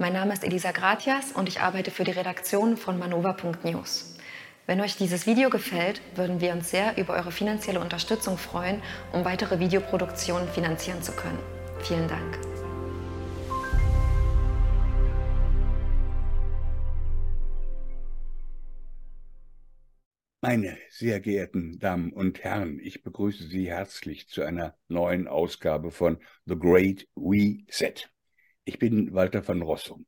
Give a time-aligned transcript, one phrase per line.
[0.00, 4.16] Mein Name ist Elisa Gratias und ich arbeite für die Redaktion von manova.news.
[4.64, 8.80] Wenn euch dieses Video gefällt, würden wir uns sehr über eure finanzielle Unterstützung freuen,
[9.12, 11.38] um weitere Videoproduktionen finanzieren zu können.
[11.82, 12.38] Vielen Dank.
[20.40, 26.16] Meine sehr geehrten Damen und Herren, ich begrüße Sie herzlich zu einer neuen Ausgabe von
[26.46, 28.08] The Great Reset.
[28.70, 30.06] Ich bin Walter von Rossum.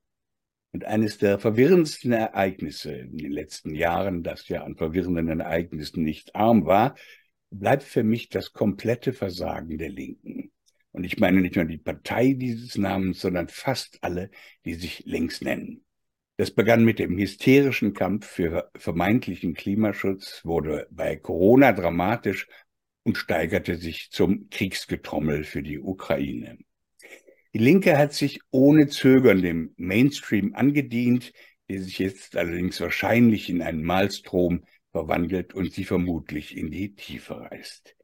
[0.70, 6.36] Und eines der verwirrendsten Ereignisse in den letzten Jahren, das ja an verwirrenden Ereignissen nicht
[6.36, 6.94] arm war,
[7.50, 10.52] bleibt für mich das komplette Versagen der Linken.
[10.92, 14.30] Und ich meine nicht nur die Partei dieses Namens, sondern fast alle,
[14.64, 15.84] die sich links nennen.
[16.36, 22.46] Das begann mit dem hysterischen Kampf für vermeintlichen Klimaschutz, wurde bei Corona dramatisch
[23.02, 26.58] und steigerte sich zum Kriegsgetrommel für die Ukraine.
[27.54, 31.32] Die Linke hat sich ohne Zögern dem Mainstream angedient,
[31.68, 37.40] der sich jetzt allerdings wahrscheinlich in einen Malstrom verwandelt und sie vermutlich in die Tiefe
[37.40, 37.94] reißt.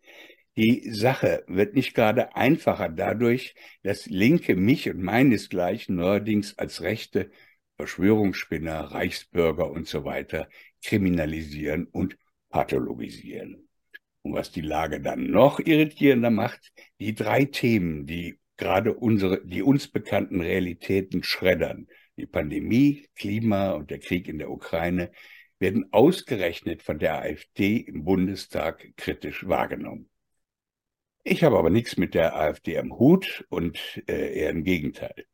[0.56, 7.30] Die Sache wird nicht gerade einfacher dadurch, dass Linke mich und meinesgleichen neuerdings als rechte
[7.76, 10.48] Verschwörungsspinner, Reichsbürger und so weiter
[10.82, 12.18] kriminalisieren und
[12.50, 13.68] pathologisieren.
[14.22, 19.62] Und was die Lage dann noch irritierender macht, die drei Themen, die gerade unsere, die
[19.62, 21.86] uns bekannten Realitäten schreddern.
[22.16, 25.10] Die Pandemie, Klima und der Krieg in der Ukraine
[25.58, 30.10] werden ausgerechnet von der AfD im Bundestag kritisch wahrgenommen.
[31.24, 35.26] Ich habe aber nichts mit der AfD am Hut und äh, eher im Gegenteil.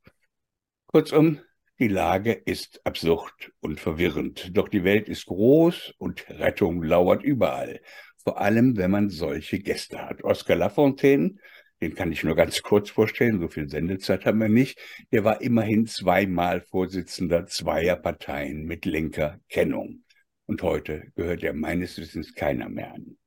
[0.87, 1.41] Kurzum,
[1.79, 4.57] die Lage ist absurd und verwirrend.
[4.57, 7.81] Doch die Welt ist groß und Rettung lauert überall.
[8.23, 10.25] Vor allem, wenn man solche Gäste hat.
[10.25, 11.37] Oskar Lafontaine
[11.85, 14.79] den kann ich nur ganz kurz vorstellen, so viel Sendezeit haben wir nicht.
[15.13, 20.03] Der war immerhin zweimal Vorsitzender zweier Parteien mit linker Kennung.
[20.47, 23.19] Und heute gehört er meines Wissens keiner mehr an.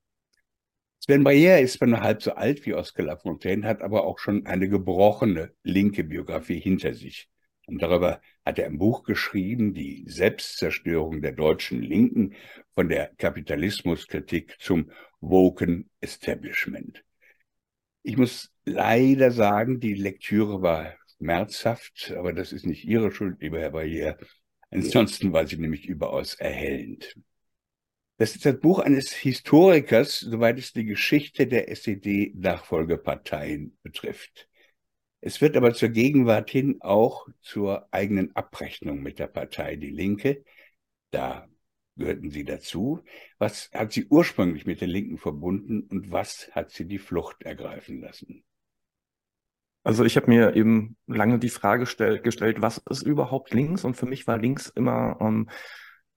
[0.98, 4.48] Sven Bayer ist zwar nur halb so alt wie Oskar Lafontaine, hat aber auch schon
[4.48, 7.30] eine gebrochene linke Biografie hinter sich.
[7.68, 12.34] Und darüber hat er ein Buch geschrieben, die Selbstzerstörung der deutschen Linken
[12.74, 14.90] von der Kapitalismuskritik zum
[15.22, 17.04] Woken Establishment.
[18.08, 23.60] Ich muss leider sagen, die Lektüre war schmerzhaft, aber das ist nicht Ihre Schuld, lieber
[23.60, 24.18] Herr Barrier.
[24.72, 27.18] Ansonsten war sie nämlich überaus erhellend.
[28.16, 34.48] Das ist das Buch eines Historikers, soweit es die Geschichte der SED-Nachfolgeparteien betrifft.
[35.20, 40.46] Es wird aber zur Gegenwart hin auch zur eigenen Abrechnung mit der Partei Die Linke.
[41.12, 41.50] Da
[41.98, 43.04] gehörten sie dazu?
[43.38, 48.02] Was hat sie ursprünglich mit der Linken verbunden und was hat sie die Flucht ergreifen
[48.02, 48.44] lassen?
[49.84, 53.86] Also ich habe mir eben lange die Frage stell, gestellt, was ist überhaupt links?
[53.86, 55.50] Und für mich war links immer, ähm,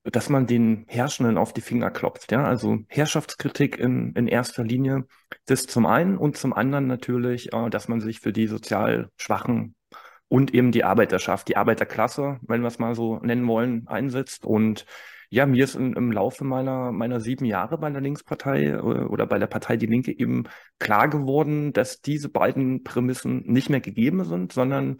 [0.03, 2.33] dass man den Herrschenden auf die Finger klopft.
[2.33, 2.45] Ja?
[2.45, 5.07] Also Herrschaftskritik in, in erster Linie,
[5.47, 9.77] das zum einen und zum anderen natürlich, äh, dass man sich für die sozial Schwachen
[10.27, 14.87] und eben die Arbeiterschaft, die Arbeiterklasse, wenn wir es mal so nennen wollen, einsetzt und
[15.31, 19.27] ja, mir ist in, im Laufe meiner, meiner sieben Jahre bei der Linkspartei äh, oder
[19.27, 20.45] bei der Partei Die Linke eben
[20.79, 24.99] klar geworden, dass diese beiden Prämissen nicht mehr gegeben sind, sondern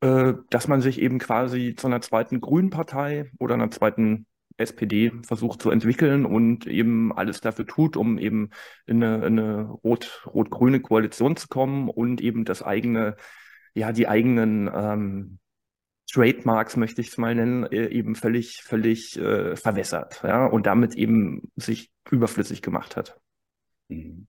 [0.00, 4.26] äh, dass man sich eben quasi zu einer zweiten Grünen Partei oder einer zweiten
[4.56, 8.50] SPD versucht zu entwickeln und eben alles dafür tut, um eben
[8.86, 13.16] in eine, in eine rot, rot-grüne Koalition zu kommen und eben das eigene,
[13.74, 15.38] ja, die eigenen ähm,
[16.12, 20.94] Trademarks, möchte ich es mal nennen, äh, eben völlig, völlig äh, verwässert ja, und damit
[20.94, 23.18] eben sich überflüssig gemacht hat.
[23.88, 24.26] Mhm.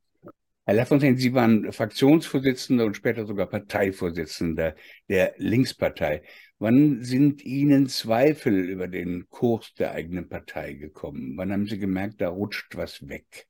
[0.65, 4.75] Herr Lafontaine, Sie waren Fraktionsvorsitzender und später sogar Parteivorsitzender
[5.09, 6.23] der Linkspartei.
[6.57, 11.33] Wann sind Ihnen Zweifel über den Kurs der eigenen Partei gekommen?
[11.35, 13.47] Wann haben Sie gemerkt, da rutscht was weg?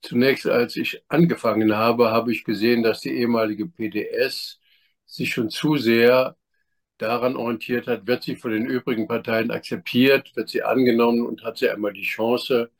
[0.00, 4.60] Zunächst, als ich angefangen habe, habe ich gesehen, dass die ehemalige PDS
[5.04, 6.36] sich schon zu sehr
[6.98, 11.58] daran orientiert hat, wird sie von den übrigen Parteien akzeptiert, wird sie angenommen und hat
[11.58, 12.70] sie einmal die Chance,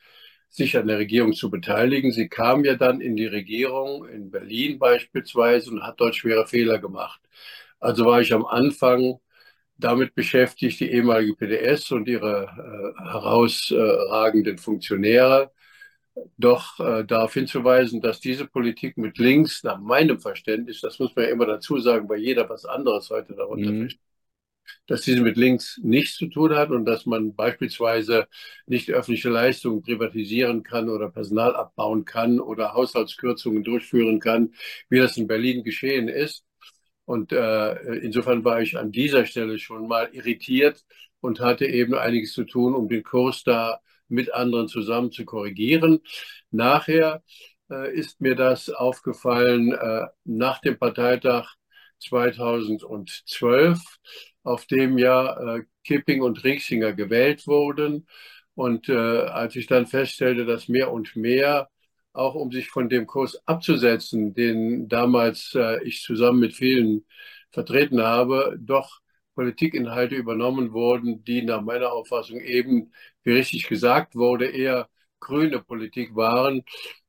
[0.50, 2.12] sich an der Regierung zu beteiligen.
[2.12, 6.78] Sie kam ja dann in die Regierung in Berlin beispielsweise und hat dort schwere Fehler
[6.78, 7.20] gemacht.
[7.81, 9.19] Also war ich am Anfang
[9.78, 15.52] damit beschäftigt, die ehemalige PDS und ihre äh, herausragenden Funktionäre
[16.37, 21.25] doch äh, darauf hinzuweisen, dass diese Politik mit links, nach meinem Verständnis, das muss man
[21.26, 23.81] ja immer dazu sagen, weil jeder was anderes heute darunter mhm.
[23.81, 24.00] versteht,
[24.87, 28.28] dass diese mit links nichts zu tun hat und dass man beispielsweise
[28.66, 34.55] nicht öffentliche Leistungen privatisieren kann oder Personal abbauen kann oder Haushaltskürzungen durchführen kann,
[34.88, 36.44] wie das in Berlin geschehen ist.
[37.06, 40.84] Und äh, insofern war ich an dieser Stelle schon mal irritiert
[41.20, 46.00] und hatte eben einiges zu tun, um den Kurs da mit anderen zusammen zu korrigieren.
[46.50, 47.22] Nachher
[47.70, 51.54] äh, ist mir das aufgefallen äh, nach dem Parteitag
[52.00, 53.80] 2012,
[54.42, 58.06] auf dem ja äh, Kipping und Rixinger gewählt wurden.
[58.54, 61.68] Und äh, als ich dann feststellte, dass mehr und mehr,
[62.12, 67.04] auch um sich von dem Kurs abzusetzen, den damals äh, ich zusammen mit vielen
[67.50, 69.00] vertreten habe, doch
[69.34, 72.92] Politikinhalte übernommen wurden, die nach meiner Auffassung eben,
[73.24, 74.88] wie richtig gesagt wurde, eher
[75.20, 76.62] grüne Politik waren.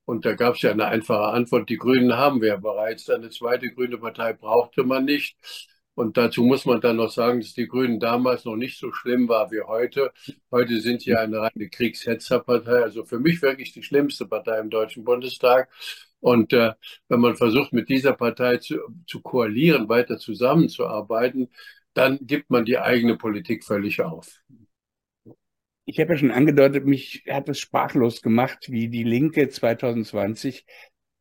[0.06, 3.10] Und da gab es ja eine einfache Antwort, die Grünen haben wir ja bereits.
[3.10, 5.38] Eine zweite grüne Partei brauchte man nicht.
[5.96, 9.30] Und dazu muss man dann noch sagen, dass die Grünen damals noch nicht so schlimm
[9.30, 10.12] war wie heute.
[10.52, 15.06] Heute sind sie eine reine Kriegshetzerpartei, also für mich wirklich die schlimmste Partei im Deutschen
[15.06, 15.70] Bundestag.
[16.20, 16.74] Und äh,
[17.08, 18.78] wenn man versucht, mit dieser Partei zu,
[19.08, 21.50] zu koalieren, weiter zusammenzuarbeiten,
[21.94, 24.42] dann gibt man die eigene Politik völlig auf.
[25.86, 30.66] Ich habe ja schon angedeutet, mich hat es sprachlos gemacht, wie die Linke 2020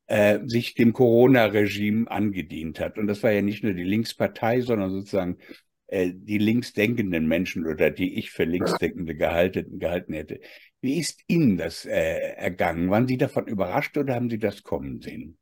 [0.06, 2.98] äh, sich dem Corona-Regime angedient hat.
[2.98, 5.38] Und das war ja nicht nur die Linkspartei, sondern sozusagen
[5.86, 10.40] äh, die linksdenkenden Menschen oder die ich für linksdenkende gehalten, gehalten hätte.
[10.80, 12.90] Wie ist Ihnen das äh, ergangen?
[12.90, 15.38] Waren Sie davon überrascht oder haben Sie das kommen sehen?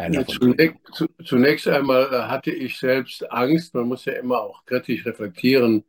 [0.00, 3.74] Ja, zunächst, zu, zunächst, einmal äh, hatte ich selbst Angst.
[3.74, 5.84] Man muss ja immer auch kritisch reflektieren,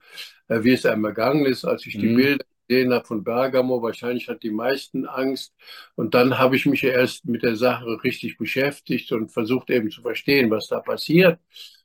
[0.48, 2.02] äh, wie es einem ergangen ist, als ich mhm.
[2.02, 3.82] die Bilder gesehen habe von Bergamo.
[3.82, 5.54] Wahrscheinlich hat die meisten Angst.
[5.96, 10.02] Und dann habe ich mich erst mit der Sache richtig beschäftigt und versucht eben zu
[10.02, 11.40] verstehen, was da passiert.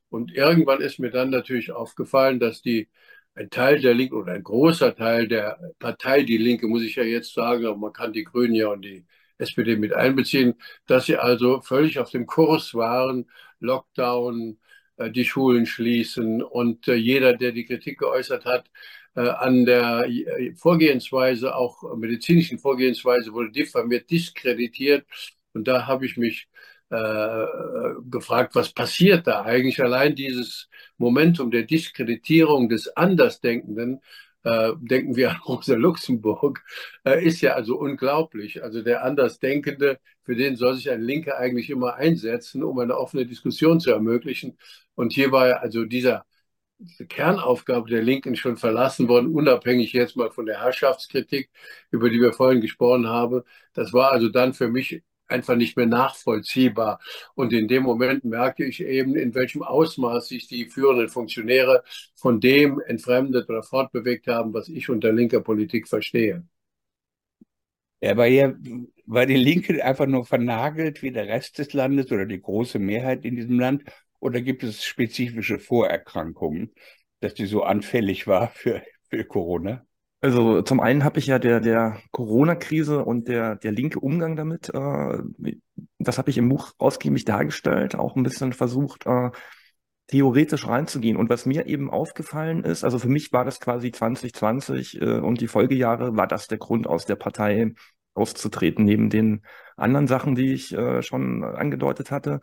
[0.09, 2.89] Und irgendwann ist mir dann natürlich aufgefallen, dass die
[3.35, 7.05] ein Teil der Linke oder ein großer Teil der Partei, die Linke, muss ich ja
[7.05, 9.07] jetzt sagen, aber man kann die Grünen ja und die
[9.39, 10.55] SPD mit einbeziehen,
[10.87, 13.31] dass sie also völlig auf dem Kurs waren,
[13.61, 14.59] Lockdown,
[14.97, 18.71] äh, die Schulen schließen und äh, jeder, der die Kritik geäußert hat,
[19.15, 20.07] an der
[20.57, 25.05] Vorgehensweise, auch medizinischen Vorgehensweise, wurde diffamiert, diskreditiert.
[25.53, 26.49] Und da habe ich mich
[26.91, 27.47] äh,
[28.11, 29.83] gefragt, was passiert da eigentlich?
[29.83, 30.69] Allein dieses
[30.99, 34.01] Momentum der Diskreditierung des Andersdenkenden
[34.45, 36.63] äh, denken wir an Rosa Luxemburg,
[37.05, 38.63] äh, ist ja also unglaublich.
[38.63, 43.27] Also der Andersdenkende, für den soll sich ein Linker eigentlich immer einsetzen, um eine offene
[43.27, 44.59] Diskussion zu ermöglichen.
[44.95, 46.25] Und hier war also dieser
[46.81, 51.51] diese Kernaufgabe der Linken schon verlassen worden, unabhängig jetzt mal von der Herrschaftskritik,
[51.91, 53.43] über die wir vorhin gesprochen haben.
[53.75, 57.01] Das war also dann für mich einfach nicht mehr nachvollziehbar.
[57.35, 61.85] Und in dem Moment merke ich eben, in welchem Ausmaß sich die führenden Funktionäre
[62.15, 66.45] von dem entfremdet oder fortbewegt haben, was ich unter linker Politik verstehe.
[68.03, 68.59] Ja, aber hier
[69.05, 73.25] war die Linke einfach nur vernagelt wie der Rest des Landes oder die große Mehrheit
[73.27, 73.85] in diesem Land?
[74.21, 76.73] Oder gibt es spezifische Vorerkrankungen,
[77.21, 79.85] dass die so anfällig war für, für Corona?
[80.23, 84.69] Also zum einen habe ich ja der, der Corona-Krise und der, der linke Umgang damit,
[84.69, 85.19] äh,
[85.99, 89.31] das habe ich im Buch ausgiebig dargestellt, auch ein bisschen versucht, äh,
[90.09, 91.17] theoretisch reinzugehen.
[91.17, 95.41] Und was mir eben aufgefallen ist, also für mich war das quasi 2020 äh, und
[95.41, 97.73] die Folgejahre, war das der Grund, aus der Partei
[98.13, 99.43] auszutreten, neben den
[99.77, 102.41] anderen Sachen, die ich äh, schon angedeutet hatte.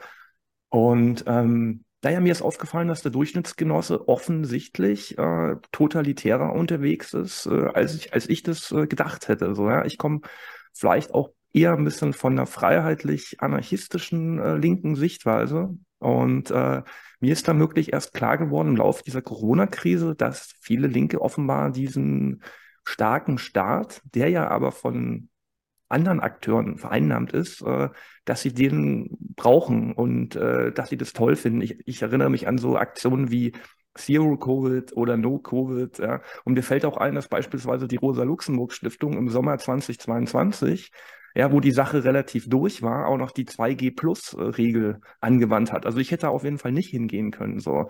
[0.69, 7.67] Und ähm, naja, mir ist aufgefallen, dass der Durchschnittsgenosse offensichtlich äh, totalitärer unterwegs ist, äh,
[7.73, 9.55] als, ich, als ich das äh, gedacht hätte.
[9.55, 10.21] So, ja, ich komme
[10.73, 15.75] vielleicht auch eher ein bisschen von einer freiheitlich-anarchistischen äh, linken Sichtweise.
[15.99, 16.83] Und äh,
[17.19, 21.71] mir ist dann wirklich erst klar geworden im Laufe dieser Corona-Krise, dass viele Linke offenbar
[21.71, 22.43] diesen
[22.83, 25.29] starken Staat, der ja aber von
[25.89, 27.89] anderen Akteuren vereinnahmt ist, äh,
[28.25, 31.61] dass sie den brauchen und äh, dass sie das toll finden.
[31.61, 33.53] Ich, ich erinnere mich an so Aktionen wie
[33.97, 35.97] Zero Covid oder No Covid.
[35.99, 36.21] Ja.
[36.45, 40.91] Und mir fällt auch ein, dass beispielsweise die Rosa-Luxemburg-Stiftung im Sommer 2022,
[41.35, 45.85] ja, wo die Sache relativ durch war, auch noch die 2G-Plus-Regel angewandt hat.
[45.85, 47.59] Also ich hätte auf jeden Fall nicht hingehen können.
[47.59, 47.87] So.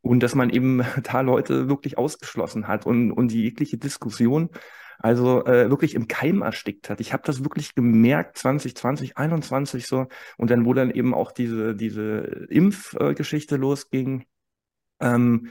[0.00, 4.50] Und dass man eben da Leute wirklich ausgeschlossen hat und, und die jegliche Diskussion
[4.98, 7.00] also äh, wirklich im Keim erstickt hat.
[7.00, 11.74] Ich habe das wirklich gemerkt 2020, 21 so und dann wo dann eben auch diese
[11.74, 14.26] diese Impfgeschichte äh, losging.
[15.00, 15.48] Ähm,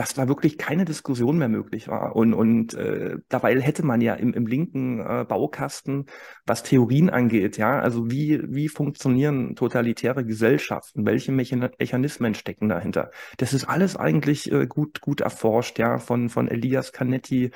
[0.00, 2.14] dass da wirklich keine Diskussion mehr möglich war.
[2.16, 6.06] Und, und äh, dabei hätte man ja im, im linken äh, Baukasten,
[6.46, 13.10] was Theorien angeht, ja, also wie, wie funktionieren totalitäre Gesellschaften, welche Mechanismen stecken dahinter.
[13.36, 17.50] Das ist alles eigentlich äh, gut, gut erforscht, ja, von, von Elias Canetti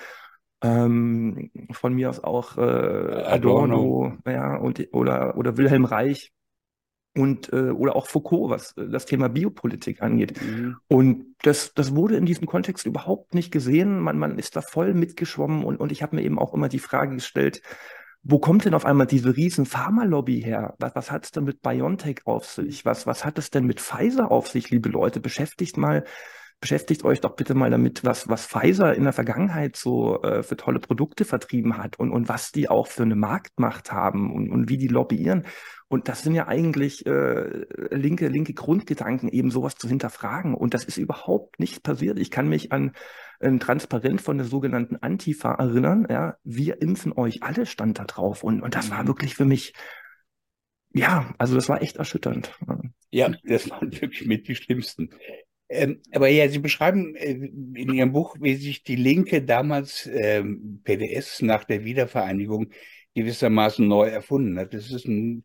[0.65, 6.33] ähm, von mir aus auch äh, Adorno, Adorno, ja, und, oder, oder Wilhelm Reich.
[7.17, 10.41] und äh, oder auch Foucault, was äh, das Thema Biopolitik angeht.
[10.43, 10.77] Mhm.
[10.89, 14.01] Und das, das wurde in diesem Kontext überhaupt nicht gesehen.
[14.01, 16.81] Man, man ist da voll mitgeschwommen und, und ich habe mir eben auch immer die
[16.81, 17.63] Frage gestellt,
[18.23, 20.75] wo kommt denn auf einmal diese riesen Pharmalobby her?
[20.79, 22.85] Was, was hat es denn mit BioNTech auf sich?
[22.87, 25.21] Was, was hat es denn mit Pfizer auf sich, liebe Leute?
[25.21, 26.05] Beschäftigt mal
[26.65, 30.57] beschäftigt euch doch bitte mal damit, was, was Pfizer in der Vergangenheit so äh, für
[30.57, 34.71] tolle Produkte vertrieben hat und, und was die auch für eine Marktmacht haben und, und
[34.71, 35.45] wie die lobbyieren.
[35.89, 40.55] Und das sind ja eigentlich äh, linke, linke Grundgedanken, eben sowas zu hinterfragen.
[40.55, 42.19] Und das ist überhaupt nicht passiert.
[42.19, 42.93] Ich kann mich an
[43.41, 46.07] ein Transparent von der sogenannten Antifa erinnern.
[46.09, 48.43] Ja, wir impfen euch alle stand da drauf.
[48.43, 49.75] Und, und das war wirklich für mich,
[50.95, 52.59] ja, also das war echt erschütternd.
[53.11, 55.11] Ja, das waren wirklich mit die schlimmsten.
[55.75, 60.81] Ähm, aber ja, Sie beschreiben äh, in Ihrem Buch, wie sich die Linke damals ähm,
[60.85, 62.71] PDS nach der Wiedervereinigung
[63.15, 64.73] gewissermaßen neu erfunden hat.
[64.75, 65.45] Das ist ein,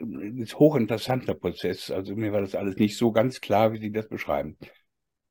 [0.00, 1.90] ein hochinteressanter Prozess.
[1.90, 4.56] Also mir war das alles nicht so ganz klar, wie Sie das beschreiben.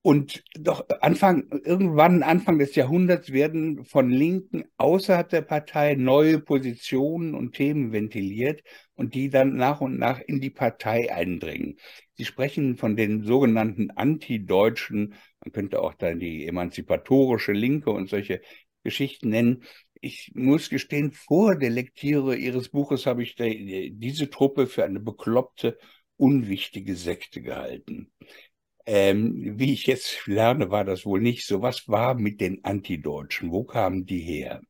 [0.03, 7.35] Und doch Anfang, irgendwann Anfang des Jahrhunderts werden von Linken außerhalb der Partei neue Positionen
[7.35, 8.63] und Themen ventiliert
[8.95, 11.77] und die dann nach und nach in die Partei eindringen.
[12.21, 18.41] Sie sprechen von den sogenannten Antideutschen, man könnte auch dann die emanzipatorische Linke und solche
[18.83, 19.63] Geschichten nennen.
[20.01, 25.79] Ich muss gestehen, vor der Lektüre Ihres Buches habe ich diese Truppe für eine bekloppte,
[26.15, 28.11] unwichtige Sekte gehalten.
[28.85, 31.63] Ähm, wie ich jetzt lerne, war das wohl nicht so.
[31.63, 33.51] Was war mit den Antideutschen?
[33.51, 34.61] Wo kamen die her?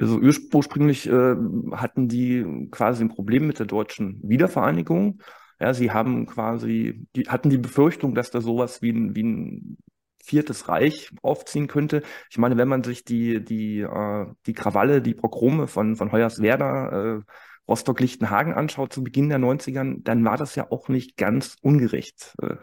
[0.00, 1.36] Also ursprünglich äh,
[1.76, 5.20] hatten die quasi ein Problem mit der deutschen Wiedervereinigung.
[5.60, 9.78] Ja, sie haben quasi, die hatten die Befürchtung, dass da sowas wie ein, wie ein
[10.22, 12.02] viertes Reich aufziehen könnte.
[12.30, 17.16] Ich meine, wenn man sich die, die, äh, die Krawalle, die Pogrome von, von Hoyerswerda
[17.16, 17.20] äh,
[17.68, 22.56] Rostock-Lichtenhagen anschaut zu Beginn der 90ern, dann war das ja auch nicht ganz ungerecht äh,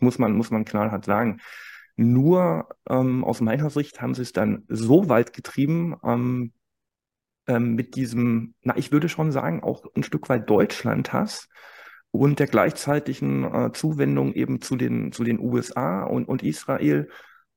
[0.00, 1.38] muss man, muss man knallhart sagen.
[1.96, 6.52] Nur ähm, aus meiner Sicht haben sie es dann so weit getrieben, ähm,
[7.46, 11.48] ähm, mit diesem, na, ich würde schon sagen, auch ein Stück weit Deutschlandhass
[12.14, 17.08] und der gleichzeitigen äh, Zuwendung eben zu den, zu den USA und, und Israel,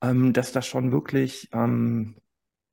[0.02, 2.16] ähm, dass das schon wirklich ähm,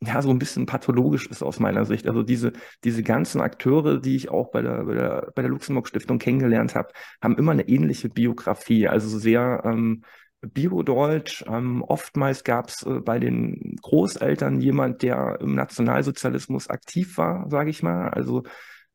[0.01, 2.07] ja, so ein bisschen pathologisch ist aus meiner Sicht.
[2.09, 6.19] Also diese, diese ganzen Akteure, die ich auch bei der, bei der, bei der Luxemburg-Stiftung
[6.19, 6.89] kennengelernt habe,
[7.23, 10.05] haben immer eine ähnliche Biografie, also sehr ähm,
[10.41, 11.45] Biodeutsch.
[11.47, 17.69] Ähm, oftmals gab es äh, bei den Großeltern jemand, der im Nationalsozialismus aktiv war, sage
[17.69, 18.43] ich mal, also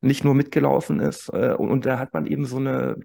[0.01, 1.29] nicht nur mitgelaufen ist.
[1.34, 2.98] Äh, und, und da hat man eben so eine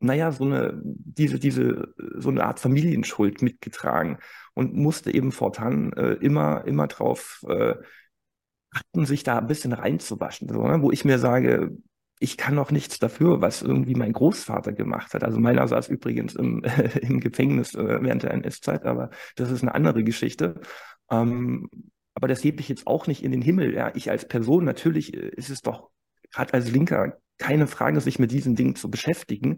[0.00, 4.18] naja, so eine, diese, diese, so eine Art Familienschuld mitgetragen
[4.54, 7.74] und musste eben fortan äh, immer, immer drauf äh,
[8.72, 10.48] achten, sich da ein bisschen reinzuwaschen.
[10.48, 10.80] So, ne?
[10.82, 11.76] Wo ich mir sage,
[12.18, 15.24] ich kann noch nichts dafür, was irgendwie mein Großvater gemacht hat.
[15.24, 16.62] Also meiner saß übrigens im,
[17.02, 20.60] im Gefängnis äh, während der NS-Zeit, aber das ist eine andere Geschichte.
[21.10, 21.68] Ähm,
[22.14, 23.74] aber das hebe ich jetzt auch nicht in den Himmel.
[23.74, 25.90] Ja, ich als Person, natürlich äh, ist es doch
[26.32, 29.56] gerade als Linker keine Frage, sich mit diesen Dingen zu beschäftigen.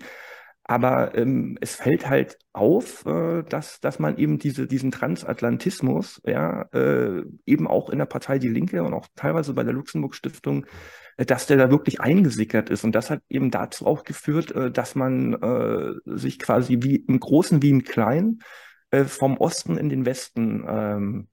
[0.65, 6.63] Aber ähm, es fällt halt auf, äh, dass, dass man eben diese, diesen Transatlantismus, ja,
[6.73, 10.67] äh, eben auch in der Partei Die Linke und auch teilweise bei der Luxemburg-Stiftung,
[11.17, 12.85] äh, dass der da wirklich eingesickert ist.
[12.85, 17.19] Und das hat eben dazu auch geführt, äh, dass man äh, sich quasi wie im
[17.19, 18.41] Großen wie im Kleinen
[19.07, 21.29] vom Osten in den Westen ähm,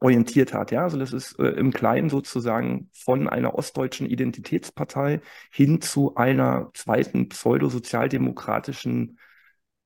[0.00, 0.70] orientiert hat.
[0.72, 5.20] Ja, also das ist äh, im Kleinen sozusagen von einer ostdeutschen Identitätspartei
[5.52, 9.18] hin zu einer zweiten pseudosozialdemokratischen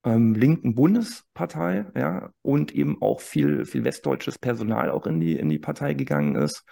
[0.04, 5.50] ähm, linken Bundespartei, ja, und eben auch viel, viel westdeutsches Personal auch in die, in
[5.50, 6.64] die Partei gegangen ist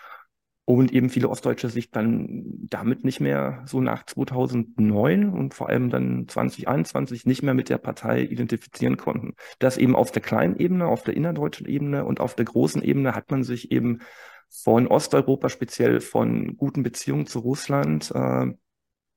[0.64, 5.90] und eben viele Ostdeutsche sich dann damit nicht mehr so nach 2009 und vor allem
[5.90, 9.34] dann 2021 nicht mehr mit der Partei identifizieren konnten.
[9.58, 13.14] Das eben auf der kleinen Ebene, auf der innerdeutschen Ebene und auf der großen Ebene
[13.14, 14.00] hat man sich eben
[14.50, 18.52] von Osteuropa, speziell von guten Beziehungen zu Russland, äh,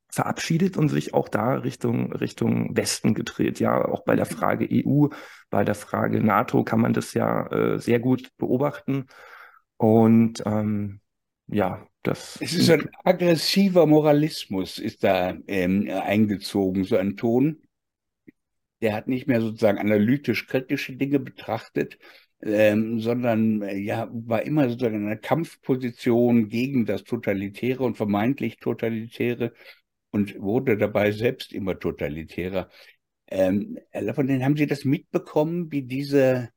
[0.10, 3.60] verabschiedet und sich auch da Richtung, Richtung Westen gedreht.
[3.60, 5.08] Ja, auch bei der Frage EU,
[5.50, 9.08] bei der Frage NATO kann man das ja äh, sehr gut beobachten.
[9.78, 11.02] Und ähm,
[11.48, 12.38] ja, das.
[12.42, 17.62] Es ist ein aggressiver Moralismus, ist da ähm, eingezogen, so ein Ton.
[18.82, 21.98] Der hat nicht mehr sozusagen analytisch-kritische Dinge betrachtet,
[22.42, 28.58] ähm, sondern äh, ja, war immer sozusagen in einer Kampfposition gegen das Totalitäre und vermeintlich
[28.58, 29.54] Totalitäre
[30.12, 32.70] und wurde dabei selbst immer totalitärer.
[33.28, 33.80] Ähm,
[34.14, 36.50] von denen haben Sie das mitbekommen, wie diese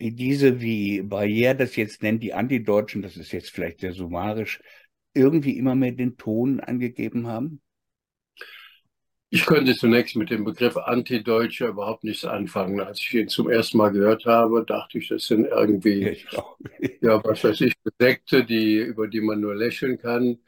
[0.00, 4.60] diese, wie Barriere das jetzt nennt, die Antideutschen, das ist jetzt vielleicht sehr summarisch,
[5.14, 7.60] irgendwie immer mehr den Ton angegeben haben?
[9.30, 12.80] Ich könnte zunächst mit dem Begriff Antideutscher überhaupt nichts anfangen.
[12.80, 16.16] Als ich ihn zum ersten Mal gehört habe, dachte ich, das sind irgendwie,
[17.02, 20.38] ja, was weiß ich, Sekte, die, über die man nur lächeln kann,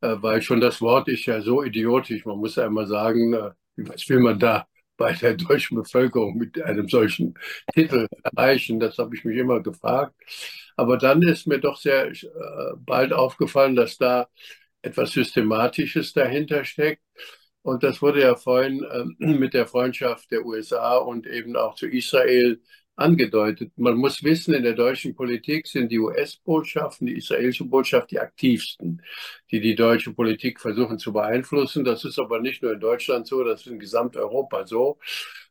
[0.00, 2.24] äh, weil schon das Wort ist ja so idiotisch.
[2.24, 4.68] Man muss einmal sagen, äh, was will man da
[5.00, 7.34] bei der deutschen Bevölkerung mit einem solchen
[7.74, 8.78] Titel erreichen?
[8.80, 10.14] Das habe ich mich immer gefragt.
[10.76, 12.16] Aber dann ist mir doch sehr äh,
[12.78, 14.28] bald aufgefallen, dass da
[14.82, 17.02] etwas Systematisches dahinter steckt.
[17.62, 21.86] Und das wurde ja vorhin äh, mit der Freundschaft der USA und eben auch zu
[21.88, 22.60] Israel
[23.00, 23.72] angedeutet.
[23.76, 29.02] Man muss wissen, in der deutschen Politik sind die US-Botschaften, die israelische Botschaft die aktivsten,
[29.50, 31.84] die die deutsche Politik versuchen zu beeinflussen.
[31.84, 34.98] Das ist aber nicht nur in Deutschland so, das ist in Gesamteuropa so.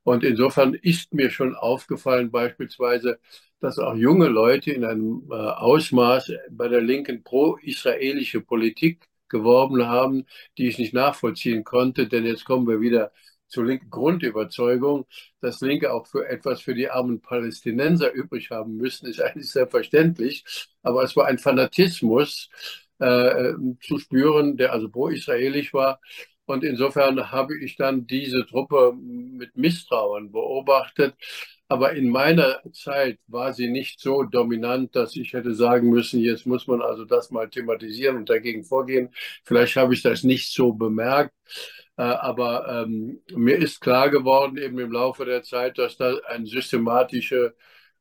[0.04, 3.20] Und insofern ist mir schon aufgefallen beispielsweise,
[3.60, 10.26] dass auch junge Leute in einem äh, Ausmaß bei der Linken pro-israelische Politik geworben haben,
[10.58, 12.08] die ich nicht nachvollziehen konnte.
[12.08, 13.12] Denn jetzt kommen wir wieder
[13.50, 15.06] zur linken Grundüberzeugung,
[15.42, 20.46] dass Linke auch für etwas für die armen Palästinenser übrig haben müssen, ist eigentlich selbstverständlich.
[20.84, 22.50] Aber es war ein Fanatismus
[23.00, 26.00] äh, zu spüren, der also pro-israelisch war.
[26.46, 31.14] Und insofern habe ich dann diese Truppe mit Misstrauen beobachtet.
[31.68, 36.48] Aber in meiner Zeit war sie nicht so dominant, dass ich hätte sagen müssen, jetzt
[36.48, 39.10] muss man also das mal thematisieren und dagegen vorgehen.
[39.44, 41.32] Vielleicht habe ich das nicht so bemerkt.
[42.00, 46.46] Äh, aber ähm, mir ist klar geworden, eben im Laufe der Zeit, dass da eine
[46.48, 47.56] systematische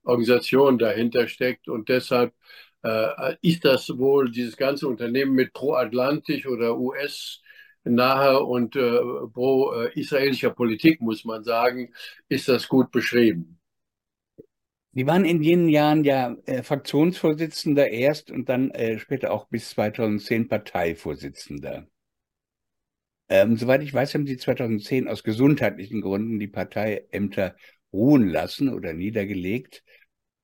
[0.04, 1.68] Organisation dahinter steckt.
[1.68, 2.32] Und deshalb
[2.84, 7.42] äh, ist das wohl dieses ganze Unternehmen mit pro-atlantisch oder US-
[7.84, 9.00] nahe und äh,
[9.32, 11.92] pro-israelischer Politik, muss man sagen,
[12.28, 13.58] ist das gut beschrieben.
[14.92, 19.70] Sie waren in jenen Jahren ja äh, Fraktionsvorsitzender erst und dann äh, später auch bis
[19.70, 21.86] 2010 Parteivorsitzender.
[23.28, 27.56] Ähm, soweit ich weiß, haben Sie 2010 aus gesundheitlichen Gründen die Parteiämter
[27.92, 29.84] ruhen lassen oder niedergelegt.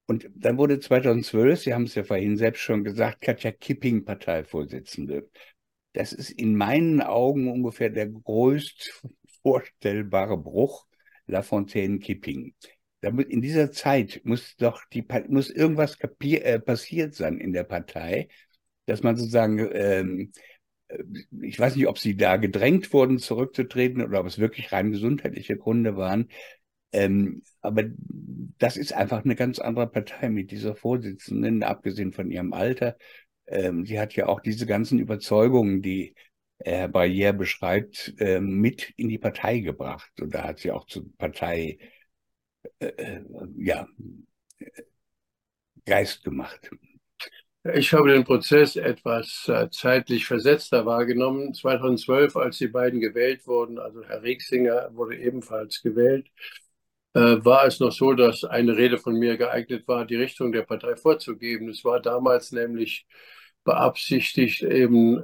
[0.07, 5.30] Und dann wurde 2012, Sie haben es ja vorhin selbst schon gesagt, Katja Kipping Parteivorsitzende.
[5.95, 9.02] Das ist in meinen Augen ungefähr der größt
[9.43, 10.87] vorstellbare Bruch
[11.26, 12.54] Lafontaine Kipping
[13.04, 18.28] in dieser Zeit muss doch die muss irgendwas äh, passiert sein in der Partei,
[18.87, 20.41] dass man sozusagen, ähm, äh,
[21.43, 25.57] ich weiß nicht, ob sie da gedrängt wurden, zurückzutreten oder ob es wirklich rein gesundheitliche
[25.57, 26.28] Gründe waren.
[26.93, 27.85] Ähm, aber
[28.59, 32.97] das ist einfach eine ganz andere Partei mit dieser Vorsitzenden, abgesehen von ihrem Alter.
[33.47, 36.15] Ähm, sie hat ja auch diese ganzen Überzeugungen, die
[36.59, 40.13] Herr Barriere beschreibt, äh, mit in die Partei gebracht.
[40.21, 41.78] Und da hat sie auch zur Partei
[42.78, 43.25] äh, äh,
[43.57, 43.89] ja,
[45.85, 46.71] Geist gemacht.
[47.73, 51.55] Ich habe den Prozess etwas äh, zeitlich versetzter wahrgenommen.
[51.55, 56.27] 2012, als die beiden gewählt wurden, also Herr Rieksinger wurde ebenfalls gewählt,
[57.17, 60.97] war es noch so, dass eine Rede von mir geeignet war, die Richtung der Partei
[60.97, 61.69] vorzugeben.
[61.69, 63.07] Es war damals nämlich
[63.63, 65.23] beabsichtigt, eben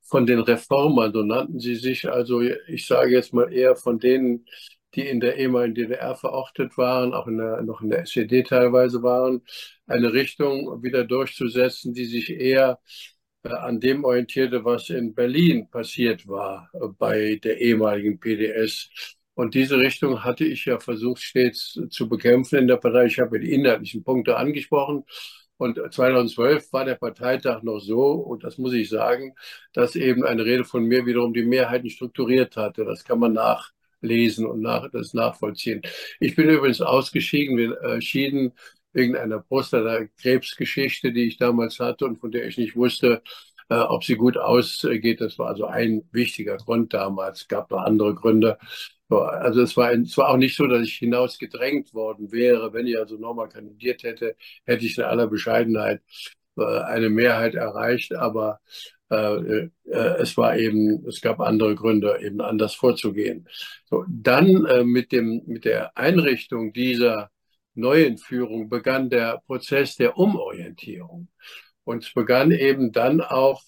[0.00, 4.46] von den Reformern, so nannten sie sich, also ich sage jetzt mal eher von denen,
[4.94, 9.02] die in der ehemaligen DDR verortet waren, auch in der, noch in der SED teilweise
[9.02, 9.42] waren,
[9.86, 12.80] eine Richtung wieder durchzusetzen, die sich eher
[13.44, 18.90] äh, an dem orientierte, was in Berlin passiert war äh, bei der ehemaligen PDS.
[19.34, 23.06] Und diese Richtung hatte ich ja versucht stets zu bekämpfen in der Partei.
[23.06, 25.04] Ich habe die inhaltlichen Punkte angesprochen.
[25.58, 29.34] Und 2012 war der Parteitag noch so, und das muss ich sagen,
[29.72, 32.84] dass eben eine Rede von mir wiederum die Mehrheiten strukturiert hatte.
[32.84, 35.82] Das kann man nach lesen und nach, das nachvollziehen.
[36.20, 38.52] Ich bin übrigens ausgeschieden, entschieden
[38.92, 43.22] wegen einer Prostatakrebsgeschichte, die ich damals hatte und von der ich nicht wusste,
[43.68, 45.20] äh, ob sie gut ausgeht.
[45.20, 47.42] Das war also ein wichtiger Grund damals.
[47.42, 48.58] Es gab noch andere Gründe.
[49.10, 52.72] Also es war, es war auch nicht so, dass ich hinausgedrängt worden wäre.
[52.72, 56.02] Wenn ich also nochmal kandidiert hätte, hätte ich in aller Bescheidenheit
[56.56, 58.14] äh, eine Mehrheit erreicht.
[58.14, 58.60] Aber
[59.10, 63.48] äh, äh, es war eben, es gab andere Gründe, eben anders vorzugehen.
[63.86, 67.30] So, dann äh, mit, dem, mit der Einrichtung dieser
[67.74, 71.28] neuen Führung begann der Prozess der Umorientierung.
[71.84, 73.62] Und es begann eben dann auch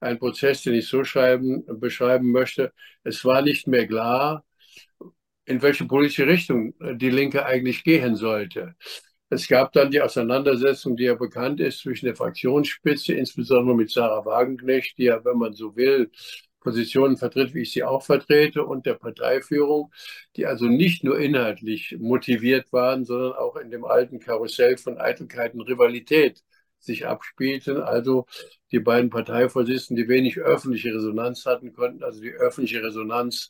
[0.00, 2.72] ein Prozess, den ich so schreiben, beschreiben möchte.
[3.04, 4.44] Es war nicht mehr klar,
[5.44, 8.74] in welche politische Richtung die Linke eigentlich gehen sollte.
[9.32, 14.26] Es gab dann die Auseinandersetzung, die ja bekannt ist, zwischen der Fraktionsspitze, insbesondere mit Sarah
[14.26, 16.10] Wagenknecht, die ja, wenn man so will,
[16.60, 19.90] Positionen vertritt, wie ich sie auch vertrete, und der Parteiführung,
[20.36, 25.54] die also nicht nur inhaltlich motiviert waren, sondern auch in dem alten Karussell von Eitelkeit
[25.54, 26.42] und Rivalität
[26.78, 27.80] sich abspielten.
[27.80, 28.26] Also
[28.70, 33.48] die beiden Parteivorsitzenden, die wenig öffentliche Resonanz hatten, konnten also die öffentliche Resonanz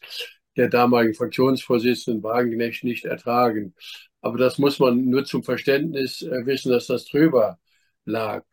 [0.57, 3.75] der damaligen Fraktionsvorsitzenden Wagenknecht nicht ertragen.
[4.21, 7.59] Aber das muss man nur zum Verständnis äh, wissen, dass das drüber
[8.05, 8.45] lag.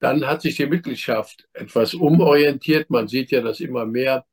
[0.00, 2.90] Dann hat sich die Mitgliedschaft etwas umorientiert.
[2.90, 4.24] Man sieht ja, dass immer mehr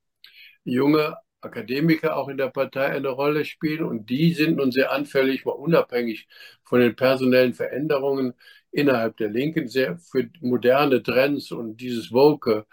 [0.64, 5.46] junge Akademiker auch in der Partei eine Rolle spielen und die sind nun sehr anfällig,
[5.46, 6.28] mal unabhängig
[6.64, 8.34] von den personellen Veränderungen
[8.72, 12.66] innerhalb der Linken, sehr für moderne Trends und dieses Woke,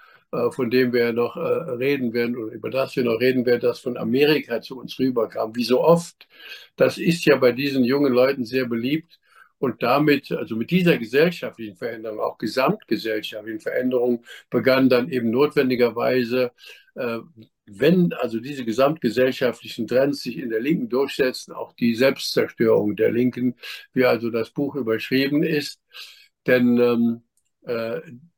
[0.51, 3.81] von dem wir noch äh, reden werden oder über das wir noch reden werden, das
[3.81, 5.55] von Amerika zu uns rüberkam.
[5.55, 6.27] Wie so oft,
[6.77, 9.21] das ist ja bei diesen jungen Leuten sehr beliebt
[9.59, 16.51] und damit, also mit dieser gesellschaftlichen Veränderung, auch gesamtgesellschaftlichen Veränderung, begann dann eben notwendigerweise,
[16.97, 17.19] äh,
[17.67, 23.55] wenn also diese gesamtgesellschaftlichen Trends sich in der Linken durchsetzen, auch die Selbstzerstörung der Linken,
[23.93, 25.81] wie also das Buch überschrieben ist.
[26.47, 27.32] Denn ähm, äh,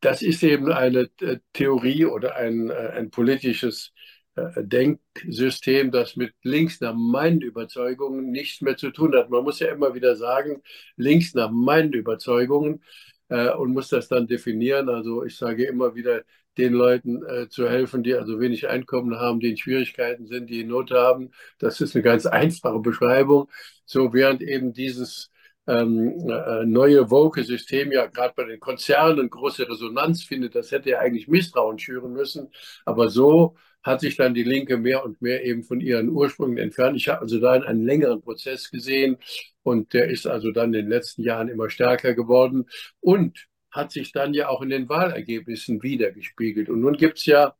[0.01, 3.93] das ist eben eine äh, Theorie oder ein, äh, ein politisches
[4.37, 9.31] äh, Denksystem, das mit links nach meinen Überzeugungen nichts mehr zu tun hat.
[9.31, 10.63] Man muss ja immer wieder sagen,
[10.97, 12.83] links nach meinen Überzeugungen
[13.29, 14.89] äh, und muss das dann definieren.
[14.89, 16.23] Also ich sage immer wieder,
[16.59, 20.61] den Leuten äh, zu helfen, die also wenig Einkommen haben, die in Schwierigkeiten sind, die
[20.61, 21.31] in Not haben.
[21.59, 23.51] Das ist eine ganz einfache Beschreibung.
[23.85, 25.31] So während eben dieses
[25.67, 30.99] ähm, äh, neue Woke-System ja gerade bei den Konzernen große Resonanz findet, das hätte ja
[30.99, 32.51] eigentlich Misstrauen schüren müssen.
[32.85, 36.97] Aber so hat sich dann die Linke mehr und mehr eben von ihren Ursprüngen entfernt.
[36.97, 39.19] Ich habe also da einen längeren Prozess gesehen
[39.63, 42.67] und der ist also dann in den letzten Jahren immer stärker geworden
[43.01, 46.69] und hat sich dann ja auch in den Wahlergebnissen wiedergespiegelt.
[46.69, 47.55] Und nun gibt es ja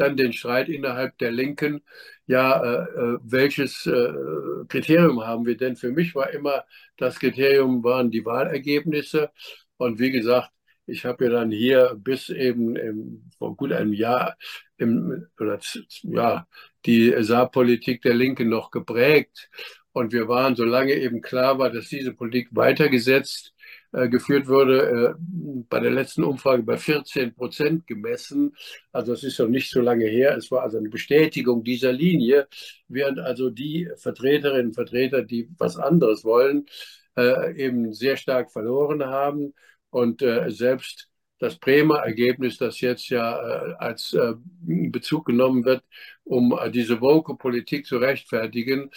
[0.00, 1.82] dann den Streit innerhalb der Linken,
[2.26, 4.12] ja, äh, äh, welches äh,
[4.68, 5.76] Kriterium haben wir denn?
[5.76, 6.64] Für mich war immer
[6.96, 9.30] das Kriterium waren die Wahlergebnisse.
[9.78, 10.50] Und wie gesagt,
[10.86, 14.36] ich habe ja dann hier bis eben im, vor gut einem Jahr
[14.76, 15.58] im, oder,
[16.02, 16.46] ja,
[16.86, 19.50] die Saarpolitik der Linken noch geprägt.
[19.92, 23.54] Und wir waren, solange eben klar war, dass diese Politik weitergesetzt
[23.92, 25.22] geführt wurde, äh,
[25.68, 28.54] bei der letzten Umfrage bei 14 Prozent gemessen.
[28.92, 30.36] Also es ist noch nicht so lange her.
[30.36, 32.48] Es war also eine Bestätigung dieser Linie,
[32.88, 36.66] während also die Vertreterinnen und Vertreter, die was anderes wollen,
[37.16, 39.54] äh, eben sehr stark verloren haben.
[39.90, 45.82] Und selbst das Bremer Ergebnis, das jetzt ja äh, als äh, Bezug genommen wird,
[46.22, 48.90] um äh, diese Woke-Politik zu rechtfertigen,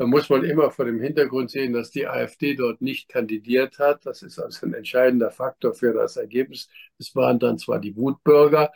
[0.00, 4.06] da muss man immer vor dem Hintergrund sehen, dass die AfD dort nicht kandidiert hat.
[4.06, 6.70] Das ist also ein entscheidender Faktor für das Ergebnis.
[6.96, 8.72] Es waren dann zwar die Wutbürger,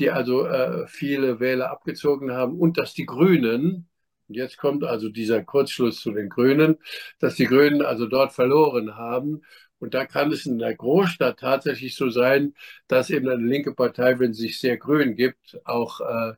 [0.00, 3.88] die also äh, viele Wähler abgezogen haben, und dass die Grünen,
[4.26, 6.78] jetzt kommt also dieser Kurzschluss zu den Grünen,
[7.20, 9.42] dass die Grünen also dort verloren haben.
[9.78, 12.52] Und da kann es in der Großstadt tatsächlich so sein,
[12.88, 16.32] dass eben eine linke Partei, wenn sie sich sehr grün gibt, auch äh,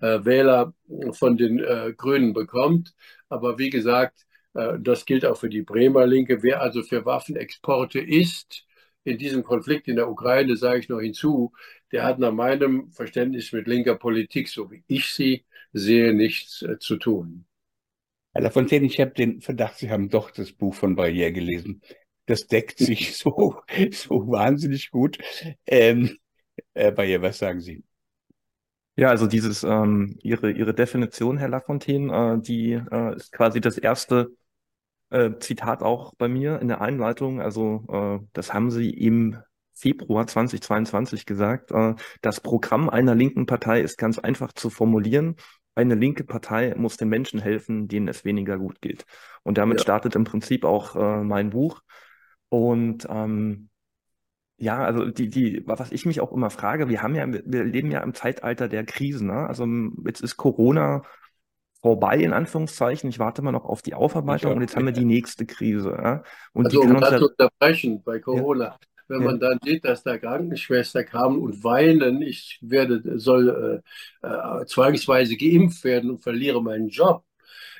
[0.00, 0.74] äh, Wähler
[1.12, 2.94] von den äh, Grünen bekommt.
[3.30, 6.42] Aber wie gesagt, äh, das gilt auch für die Bremer Linke.
[6.42, 8.66] Wer also für Waffenexporte ist,
[9.04, 11.52] in diesem Konflikt in der Ukraine, sage ich noch hinzu,
[11.90, 16.78] der hat nach meinem Verständnis mit linker Politik, so wie ich sie sehe, nichts äh,
[16.78, 17.46] zu tun.
[18.32, 21.82] Herr Lafontaine, ich habe den Verdacht, Sie haben doch das Buch von Barriere gelesen.
[22.26, 23.56] Das deckt sich so,
[23.90, 25.18] so wahnsinnig gut.
[25.66, 26.18] Ähm,
[26.74, 27.82] äh, Barriere, was sagen Sie?
[29.00, 33.78] Ja, also dieses, ähm, Ihre, Ihre Definition, Herr Lafontaine, äh, die äh, ist quasi das
[33.78, 34.36] erste
[35.08, 37.40] äh, Zitat auch bei mir in der Einleitung.
[37.40, 39.38] Also äh, das haben Sie im
[39.72, 41.70] Februar 2022 gesagt.
[41.70, 45.36] Äh, das Programm einer linken Partei ist ganz einfach zu formulieren.
[45.74, 49.06] Eine linke Partei muss den Menschen helfen, denen es weniger gut geht.
[49.42, 49.82] Und damit ja.
[49.82, 51.80] startet im Prinzip auch äh, mein Buch.
[52.50, 53.69] Und ähm,
[54.60, 57.90] ja, also die, die, was ich mich auch immer frage, wir haben ja, wir leben
[57.90, 59.46] ja im Zeitalter der Krisen, ne?
[59.46, 59.66] Also
[60.04, 61.02] jetzt ist Corona
[61.80, 63.08] vorbei, in Anführungszeichen.
[63.08, 65.90] Ich warte mal noch auf die Aufarbeitung und jetzt haben wir die nächste Krise.
[65.90, 66.22] Ja?
[66.52, 68.64] Und also die um das zu unterbrechen bei Corona.
[68.64, 68.78] Ja.
[69.08, 73.82] Wenn man dann sieht, dass da Krankenschwester kamen und weinen, ich werde, soll
[74.22, 77.24] äh, äh, zwangsweise geimpft werden und verliere meinen Job,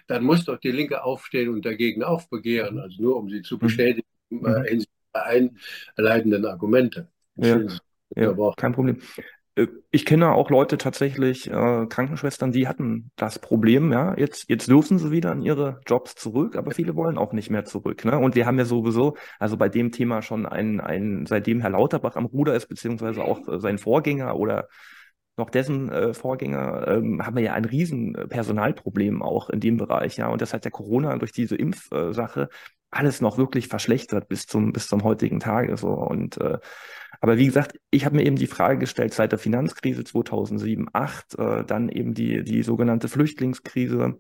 [0.09, 2.81] dann muss doch die Linke aufstehen und dagegen aufbegehren, mhm.
[2.81, 3.61] also nur um sie zu mhm.
[3.61, 4.47] bestätigen mhm.
[4.47, 4.79] äh,
[5.13, 7.09] einleitenden Argumente.
[7.37, 7.61] Ja,
[8.15, 8.99] ja, kein Problem.
[9.55, 14.69] Äh, ich kenne auch Leute tatsächlich, äh, Krankenschwestern, die hatten das Problem, ja, jetzt, jetzt
[14.69, 18.05] dürfen sie wieder an ihre Jobs zurück, aber viele wollen auch nicht mehr zurück.
[18.05, 18.19] Ne?
[18.19, 22.17] Und wir haben ja sowieso, also bei dem Thema schon ein, ein, seitdem Herr Lauterbach
[22.17, 24.69] am Ruder ist, beziehungsweise auch äh, sein Vorgänger oder
[25.37, 30.19] noch dessen äh, Vorgänger, ähm, haben wir ja ein riesen Personalproblem auch in dem Bereich,
[30.19, 30.29] ja.
[30.29, 32.49] Und das hat der Corona durch diese Impfsache
[32.91, 35.77] alles noch wirklich verschlechtert bis zum, bis zum heutigen Tage.
[35.77, 35.89] So.
[35.89, 36.59] Und, äh,
[37.21, 41.39] aber wie gesagt, ich habe mir eben die Frage gestellt, seit der Finanzkrise 2007, 2008,
[41.39, 44.19] äh, dann eben die, die sogenannte Flüchtlingskrise,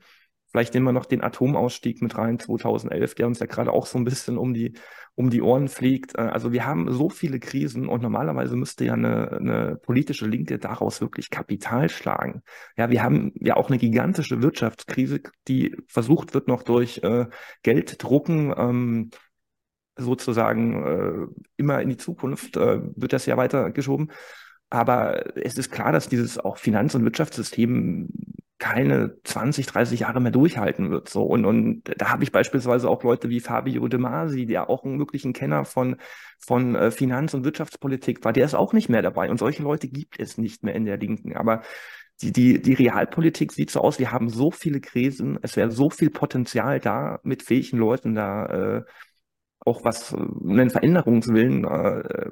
[0.51, 3.99] Vielleicht nehmen wir noch den Atomausstieg mit rein 2011, der uns ja gerade auch so
[3.99, 4.75] ein bisschen um die,
[5.15, 6.17] um die Ohren fliegt.
[6.17, 10.59] Äh, also wir haben so viele Krisen und normalerweise müsste ja eine, eine politische Linke
[10.59, 12.43] daraus wirklich Kapital schlagen.
[12.77, 17.27] Ja, wir haben ja auch eine gigantische Wirtschaftskrise, die versucht wird noch durch äh,
[17.63, 19.11] Gelddrucken ähm,
[19.97, 24.11] sozusagen äh, immer in die Zukunft äh, wird das ja weitergeschoben.
[24.71, 28.09] Aber es ist klar, dass dieses auch Finanz- und Wirtschaftssystem
[28.61, 31.09] keine 20, 30 Jahre mehr durchhalten wird.
[31.09, 31.25] So.
[31.25, 34.99] Und, und da habe ich beispielsweise auch Leute wie Fabio De Masi, der auch ein
[34.99, 35.97] wirklichen Kenner von,
[36.39, 39.31] von äh, Finanz- und Wirtschaftspolitik war, der ist auch nicht mehr dabei.
[39.31, 41.35] Und solche Leute gibt es nicht mehr in der Linken.
[41.37, 41.63] Aber
[42.21, 45.89] die, die, die Realpolitik sieht so aus, wir haben so viele Krisen, es wäre so
[45.89, 48.83] viel Potenzial da, mit fähigen Leuten da äh,
[49.61, 52.31] auch was, äh, einen Veränderungswillen äh,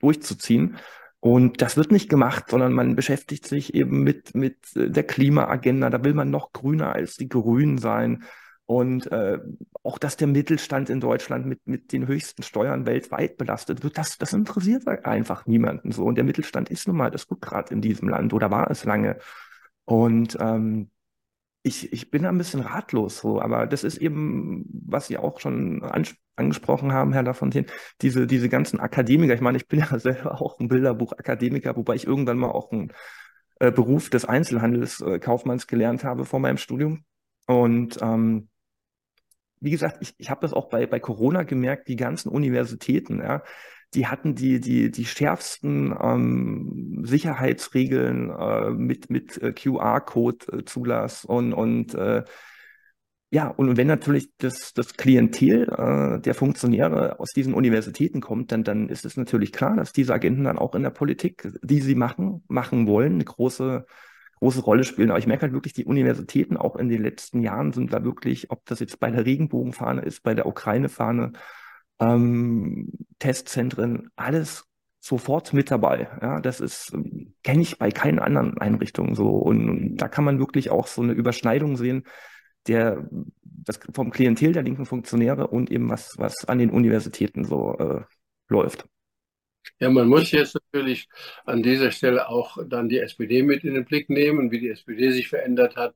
[0.00, 0.78] durchzuziehen.
[1.24, 5.88] Und das wird nicht gemacht, sondern man beschäftigt sich eben mit, mit der Klimaagenda.
[5.88, 8.24] Da will man noch grüner als die Grünen sein.
[8.66, 9.38] Und äh,
[9.82, 14.18] auch, dass der Mittelstand in Deutschland mit, mit den höchsten Steuern weltweit belastet wird, das,
[14.18, 16.04] das interessiert einfach niemanden so.
[16.04, 19.16] Und der Mittelstand ist nun mal das Rückgrat in diesem Land oder war es lange.
[19.86, 20.90] Und ähm,
[21.66, 25.40] ich, ich bin da ein bisschen ratlos so, aber das ist eben, was Sie auch
[25.40, 25.82] schon
[26.36, 27.66] angesprochen haben, Herr Lafontaine,
[28.02, 29.34] diese, diese ganzen Akademiker.
[29.34, 32.92] Ich meine, ich bin ja selber auch ein Bilderbuch-Akademiker, wobei ich irgendwann mal auch einen
[33.60, 37.04] äh, Beruf des Einzelhandelskaufmanns äh, gelernt habe vor meinem Studium.
[37.46, 38.48] Und ähm,
[39.60, 43.42] wie gesagt, ich, ich habe das auch bei, bei Corona gemerkt, die ganzen Universitäten, ja,
[43.94, 51.52] die hatten die, die, die schärfsten ähm, Sicherheitsregeln äh, mit, mit äh, QR-Code-Zulass äh, und,
[51.52, 52.24] und äh,
[53.30, 58.62] ja, und wenn natürlich das, das Klientel äh, der Funktionäre aus diesen Universitäten kommt, dann,
[58.62, 61.96] dann ist es natürlich klar, dass diese Agenten dann auch in der Politik, die sie
[61.96, 63.86] machen, machen wollen, eine große,
[64.38, 65.10] große Rolle spielen.
[65.10, 68.52] Aber ich merke halt wirklich, die Universitäten auch in den letzten Jahren sind da wirklich,
[68.52, 71.32] ob das jetzt bei der Regenbogenfahne ist, bei der Ukraine-Fahne,
[72.00, 74.64] ähm, Testzentren, alles
[75.00, 76.08] sofort mit dabei.
[76.22, 76.96] Ja, das ist,
[77.42, 79.28] kenne ich bei keinen anderen Einrichtungen so.
[79.28, 82.04] Und, und, da kann man wirklich auch so eine Überschneidung sehen,
[82.66, 83.06] der
[83.42, 88.02] das vom Klientel der linken Funktionäre und eben was, was an den Universitäten so äh,
[88.48, 88.86] läuft.
[89.80, 91.08] Ja, man muss jetzt natürlich
[91.44, 95.10] an dieser Stelle auch dann die SPD mit in den Blick nehmen, wie die SPD
[95.10, 95.94] sich verändert hat.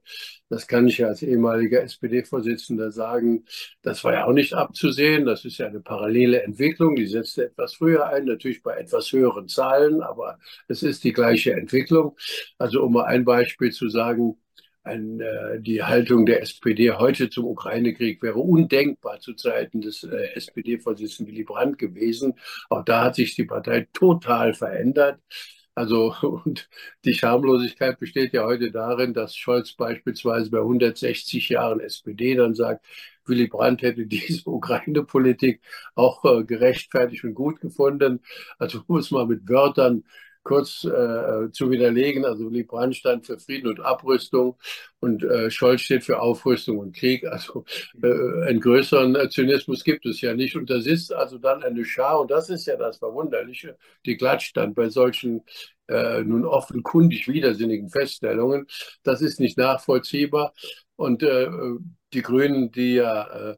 [0.49, 3.45] Das kann ich ja als ehemaliger SPD-Vorsitzender sagen.
[3.83, 5.25] Das war ja auch nicht abzusehen.
[5.25, 6.97] Das ist ja eine parallele Entwicklung.
[6.97, 11.53] Die setzte etwas früher ein, natürlich bei etwas höheren Zahlen, aber es ist die gleiche
[11.55, 12.17] Entwicklung.
[12.59, 14.37] Also um mal ein Beispiel zu sagen,
[14.89, 20.35] ein, äh, die Haltung der SPD heute zum Ukraine-Krieg wäre undenkbar zu Zeiten des äh,
[20.35, 22.35] SPD-Vorsitzenden Willy Brandt gewesen.
[22.71, 25.21] Auch da hat sich die Partei total verändert.
[25.75, 26.69] Also, und
[27.05, 32.85] die Schamlosigkeit besteht ja heute darin, dass Scholz beispielsweise bei 160 Jahren SPD dann sagt,
[33.27, 35.61] Willy Brandt hätte diese Ukraine-Politik
[35.95, 38.21] auch äh, gerechtfertigt und gut gefunden.
[38.59, 40.05] Also, um es mal mit Wörtern
[40.49, 42.25] kurz äh, zu widerlegen.
[42.25, 44.57] Also Willy Brandt stand für Frieden und Abrüstung
[44.99, 47.27] und äh, Scholz steht für Aufrüstung und Krieg.
[47.27, 47.65] Also
[48.03, 50.57] äh, einen größeren Zynismus gibt es ja nicht.
[50.57, 54.57] Und das ist also dann eine Schar, und das ist ja das Verwunderliche, die klatscht
[54.57, 55.43] dann bei solchen
[55.89, 58.67] äh, nun offenkundig widersinnigen Feststellungen.
[59.03, 60.55] Das ist nicht nachvollziehbar.
[60.97, 61.49] Und äh,
[62.15, 63.57] die Grünen, die ja äh,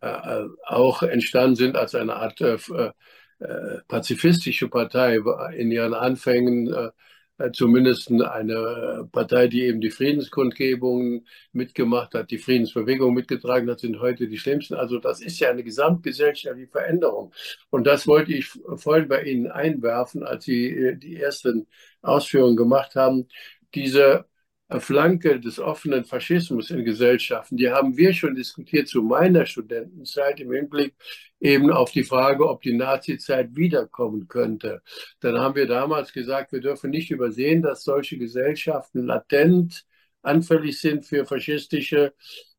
[0.00, 2.56] äh, auch entstanden sind als eine Art äh,
[3.88, 5.20] pazifistische Partei
[5.56, 6.90] in ihren Anfängen äh,
[7.40, 14.00] äh, zumindest eine Partei, die eben die Friedenskundgebungen mitgemacht hat, die Friedensbewegung mitgetragen hat, sind
[14.00, 14.74] heute die schlimmsten.
[14.74, 17.32] Also das ist ja eine gesamtgesellschaftliche Veränderung.
[17.70, 21.66] Und das wollte ich vorhin bei Ihnen einwerfen, als Sie die ersten
[22.02, 23.26] Ausführungen gemacht haben.
[23.74, 24.26] Diese
[24.78, 30.52] Flanke des offenen Faschismus in Gesellschaften, die haben wir schon diskutiert zu meiner Studentenzeit im
[30.52, 30.94] Hinblick
[31.40, 34.82] eben auf die Frage, ob die Nazizeit wiederkommen könnte.
[35.20, 39.84] Dann haben wir damals gesagt, wir dürfen nicht übersehen, dass solche Gesellschaften latent
[40.22, 42.14] anfällig sind für faschistische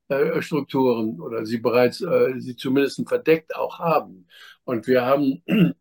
[0.09, 4.27] äh, Strukturen oder sie bereits, äh, sie zumindest verdeckt auch haben.
[4.65, 5.43] Und wir haben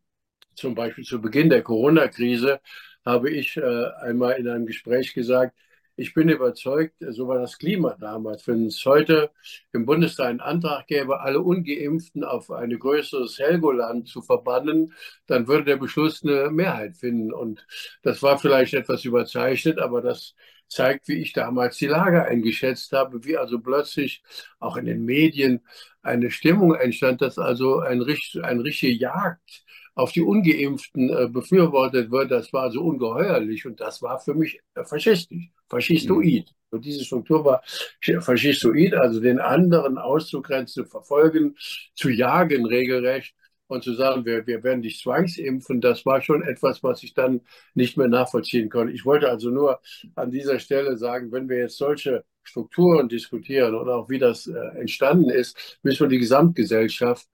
[0.54, 2.60] zum Beispiel zu Beginn der Corona-Krise,
[3.04, 5.56] habe ich äh, einmal in einem Gespräch gesagt,
[6.00, 8.46] ich bin überzeugt, so war das Klima damals.
[8.48, 9.30] Wenn es heute
[9.72, 14.94] im Bundestag einen Antrag gäbe, alle Ungeimpften auf ein größeres Helgoland zu verbannen,
[15.26, 17.34] dann würde der Beschluss eine Mehrheit finden.
[17.34, 17.66] Und
[18.02, 20.34] das war vielleicht etwas überzeichnet, aber das
[20.68, 24.22] zeigt, wie ich damals die Lage eingeschätzt habe, wie also plötzlich
[24.58, 25.60] auch in den Medien
[26.00, 28.02] eine Stimmung entstand, dass also ein,
[28.42, 34.02] ein richtige Jagd auf die Ungeimpften äh, befürwortet wird, das war so ungeheuerlich und das
[34.02, 36.46] war für mich äh, faschistisch, faschistoid.
[36.48, 36.54] Mhm.
[36.70, 37.62] Und diese Struktur war
[38.20, 41.56] faschistoid, also den anderen auszugrenzen, zu verfolgen,
[41.94, 43.34] zu jagen regelrecht
[43.66, 47.40] und zu sagen, wir, wir werden dich zwangsimpfen, das war schon etwas, was ich dann
[47.74, 48.92] nicht mehr nachvollziehen konnte.
[48.92, 49.80] Ich wollte also nur
[50.16, 54.58] an dieser Stelle sagen, wenn wir jetzt solche Strukturen diskutieren und auch wie das äh,
[54.78, 57.28] entstanden ist, müssen wir die Gesamtgesellschaft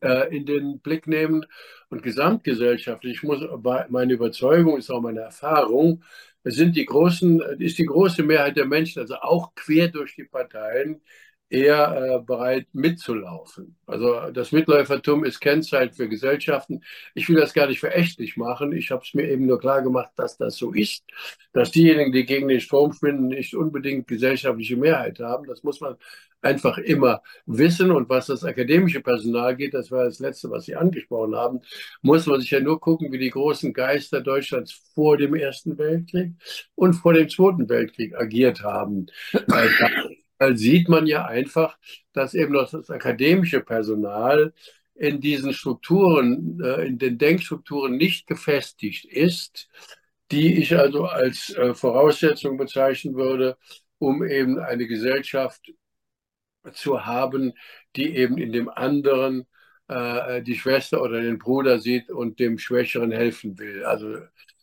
[0.00, 1.44] äh, in den Blick nehmen.
[1.90, 3.40] Und gesamtgesellschaftlich, ich muss,
[3.88, 6.04] meine Überzeugung ist auch meine Erfahrung,
[6.44, 11.02] sind die großen, ist die große Mehrheit der Menschen, also auch quer durch die Parteien,
[11.50, 13.76] eher äh, bereit mitzulaufen.
[13.86, 16.82] Also das Mitläufertum ist Kennzeichen für Gesellschaften.
[17.14, 18.72] Ich will das gar nicht verächtlich machen.
[18.72, 21.04] Ich habe es mir eben nur klar gemacht, dass das so ist,
[21.52, 25.46] dass diejenigen, die gegen den Strom schwimmen, nicht unbedingt gesellschaftliche Mehrheit haben.
[25.46, 25.96] Das muss man
[26.40, 27.90] einfach immer wissen.
[27.90, 31.60] Und was das akademische Personal geht, das war das Letzte, was Sie angesprochen haben,
[32.00, 36.32] muss man sich ja nur gucken, wie die großen Geister Deutschlands vor dem Ersten Weltkrieg
[36.76, 39.06] und vor dem Zweiten Weltkrieg agiert haben
[40.54, 41.78] sieht man ja einfach,
[42.12, 44.52] dass eben das akademische Personal
[44.94, 49.68] in diesen Strukturen, äh, in den Denkstrukturen nicht gefestigt ist,
[50.30, 53.56] die ich also als äh, Voraussetzung bezeichnen würde,
[53.98, 55.72] um eben eine Gesellschaft
[56.72, 57.52] zu haben,
[57.96, 59.46] die eben in dem anderen
[59.88, 63.84] äh, die Schwester oder den Bruder sieht und dem Schwächeren helfen will.
[63.84, 64.18] Also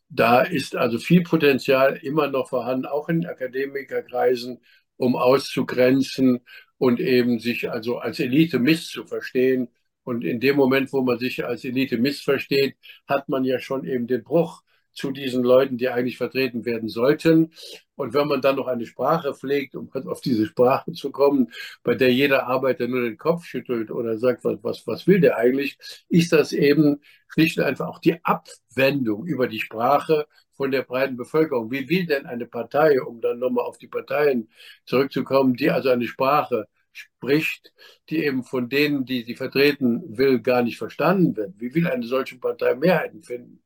[0.09, 4.61] da ist also viel Potenzial immer noch vorhanden, auch in Akademikerkreisen
[4.97, 6.41] um auszugrenzen
[6.77, 9.69] und eben sich also als Elite misszuverstehen.
[10.03, 12.75] Und in dem Moment, wo man sich als Elite missversteht,
[13.07, 14.63] hat man ja schon eben den Bruch
[14.97, 17.51] zu diesen Leuten, die eigentlich vertreten werden sollten.
[17.95, 21.51] Und wenn man dann noch eine Sprache pflegt, um auf diese Sprache zu kommen,
[21.83, 25.37] bei der jeder Arbeiter nur den Kopf schüttelt oder sagt, was, was, was will der
[25.37, 25.77] eigentlich,
[26.09, 30.25] ist das eben schlicht und einfach auch die Abwendung über die Sprache
[30.57, 31.71] von der breiten Bevölkerung.
[31.71, 34.49] Wie will denn eine Partei, um dann nochmal auf die Parteien
[34.85, 37.71] zurückzukommen, die also eine Sprache spricht,
[38.09, 41.53] die eben von denen, die sie vertreten will, gar nicht verstanden wird?
[41.57, 43.61] Wie will eine solche Partei Mehrheiten finden?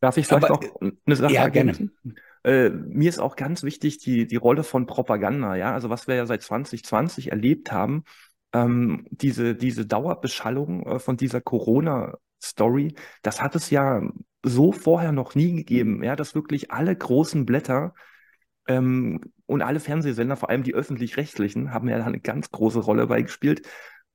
[0.00, 1.92] Darf ich vielleicht Aber, noch eine Sache ja, ergänzen?
[2.42, 6.14] Äh, mir ist auch ganz wichtig die, die Rolle von Propaganda, ja, also was wir
[6.14, 8.04] ja seit 2020 erlebt haben,
[8.52, 14.00] ähm, diese, diese Dauerbeschallung äh, von dieser Corona-Story, das hat es ja
[14.42, 17.94] so vorher noch nie gegeben, ja, dass wirklich alle großen Blätter
[18.68, 23.06] ähm, und alle Fernsehsender, vor allem die öffentlich-rechtlichen, haben ja da eine ganz große Rolle
[23.06, 23.66] beigespielt,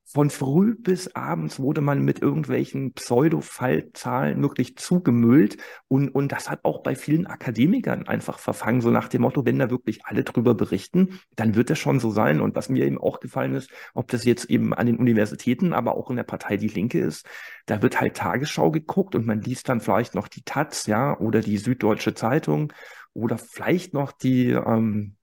[0.06, 5.58] von früh bis abends wurde man mit irgendwelchen Pseudo-Fallzahlen wirklich zugemüllt.
[5.88, 9.60] Und, und das hat auch bei vielen Akademikern einfach verfangen, so nach dem Motto, wenn
[9.60, 12.42] da wirklich alle drüber berichten, dann wird das schon so sein.
[12.42, 15.96] Und was mir eben auch gefallen ist, ob das jetzt eben an den Universitäten, aber
[15.96, 17.26] auch in der Partei Die Linke ist,
[17.66, 21.40] da wird halt Tagesschau geguckt und man liest dann vielleicht noch die Taz, ja, oder
[21.40, 22.74] die Süddeutsche Zeitung
[23.14, 25.16] oder vielleicht noch die, ähm,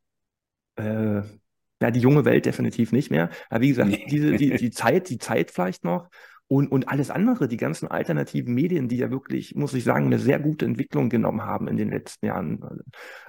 [0.76, 1.22] äh,
[1.80, 3.30] ja, die junge Welt definitiv nicht mehr.
[3.50, 4.06] Aber wie gesagt, nee.
[4.10, 6.08] diese, die, die Zeit, die Zeit vielleicht noch.
[6.50, 10.18] Und, und alles andere, die ganzen alternativen Medien, die ja wirklich, muss ich sagen, eine
[10.18, 12.82] sehr gute Entwicklung genommen haben in den letzten Jahren,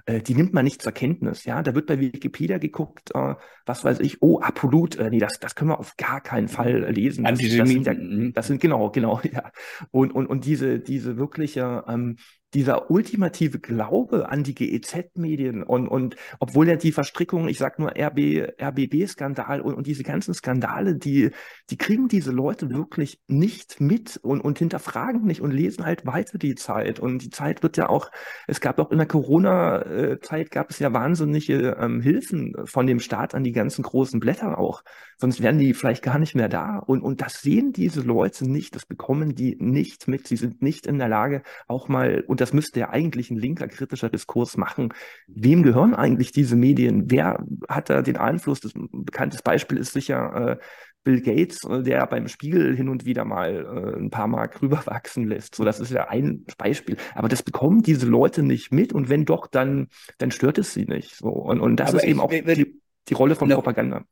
[0.06, 1.44] äh, die nimmt man nicht zur Kenntnis.
[1.44, 3.36] Ja, da wird bei Wikipedia geguckt, äh,
[3.66, 6.90] was weiß ich, oh, absolut, äh, nee, das, das können wir auf gar keinen Fall
[6.92, 7.26] lesen.
[7.26, 7.94] Das, das, sind, ja,
[8.34, 9.52] das sind genau, genau, ja.
[9.92, 12.16] Und, und, und diese, diese wirkliche ähm,
[12.54, 17.92] dieser ultimative Glaube an die GEZ-Medien und, und obwohl ja die Verstrickung, ich sag nur
[17.92, 21.30] RB, RBB-Skandal und, und diese ganzen Skandale, die,
[21.70, 26.38] die kriegen diese Leute wirklich nicht mit und, und hinterfragen nicht und lesen halt weiter
[26.38, 27.00] die Zeit.
[27.00, 28.12] Und die Zeit wird ja auch,
[28.48, 33.36] es gab auch in der Corona-Zeit gab es ja wahnsinnige ähm, Hilfen von dem Staat
[33.36, 34.84] an die ganzen großen Blätter auch.
[35.18, 36.78] Sonst wären die vielleicht gar nicht mehr da.
[36.78, 40.28] Und, und das sehen diese Leute nicht, das bekommen die nicht mit.
[40.28, 43.68] Sie sind nicht in der Lage, auch mal und das müsste ja eigentlich ein linker
[43.68, 44.94] kritischer Diskurs machen.
[45.28, 47.12] Wem gehören eigentlich diese Medien?
[47.12, 48.62] Wer hat da den Einfluss?
[48.62, 50.58] Das ein bekanntes Beispiel ist sicher äh,
[51.04, 55.28] Bill Gates, äh, der beim Spiegel hin und wieder mal äh, ein paar Mark rüberwachsen
[55.28, 55.56] lässt.
[55.56, 56.96] So, das ist ja ein Beispiel.
[57.14, 60.86] Aber das bekommen diese Leute nicht mit und wenn doch, dann, dann stört es sie
[60.86, 61.16] nicht.
[61.16, 62.80] So, und, und das Aber ist eben auch die,
[63.10, 64.06] die Rolle von Propaganda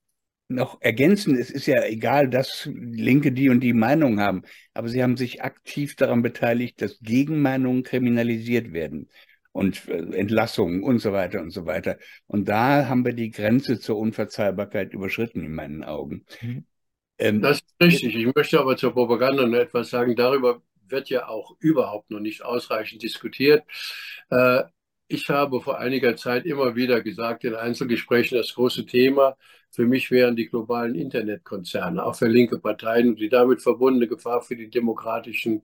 [0.48, 4.44] noch ergänzen, es ist ja egal, dass Linke die und die Meinung haben,
[4.74, 9.10] aber sie haben sich aktiv daran beteiligt, dass Gegenmeinungen kriminalisiert werden
[9.52, 11.98] und äh, Entlassungen und so weiter und so weiter.
[12.28, 16.26] Und da haben wir die Grenze zur Unverzeihbarkeit überschritten in meinen Augen.
[16.42, 16.66] Mhm.
[17.18, 18.16] Ähm, das ist richtig.
[18.16, 20.16] Ich möchte aber zur Propaganda noch etwas sagen.
[20.16, 23.64] Darüber wird ja auch überhaupt noch nicht ausreichend diskutiert.
[24.30, 24.64] Äh,
[25.08, 29.38] ich habe vor einiger Zeit immer wieder gesagt in Einzelgesprächen, das große Thema
[29.72, 34.42] für mich wären die globalen Internetkonzerne, auch für linke Parteien und die damit verbundene Gefahr
[34.42, 35.64] für die demokratischen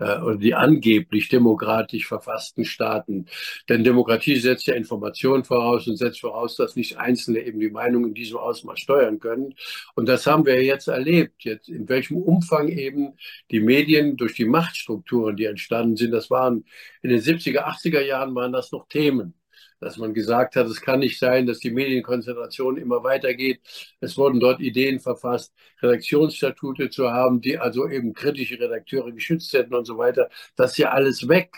[0.00, 3.26] äh, oder die angeblich demokratisch verfassten Staaten.
[3.68, 8.06] Denn Demokratie setzt ja Information voraus und setzt voraus, dass nicht Einzelne eben die Meinung
[8.06, 9.54] in diesem Ausmaß steuern können.
[9.94, 13.14] Und das haben wir jetzt erlebt, jetzt in welchem Umfang eben
[13.50, 16.64] die Medien durch die Machtstrukturen, die entstanden sind, das waren
[17.02, 19.34] in den 70er, 80er Jahren waren das noch Themen
[19.80, 23.60] dass man gesagt hat, es kann nicht sein, dass die Medienkonzentration immer weitergeht.
[24.00, 25.52] Es wurden dort Ideen verfasst,
[25.82, 30.28] Redaktionsstatute zu haben, die also eben kritische Redakteure geschützt hätten und so weiter.
[30.56, 31.50] Das ist ja alles weg.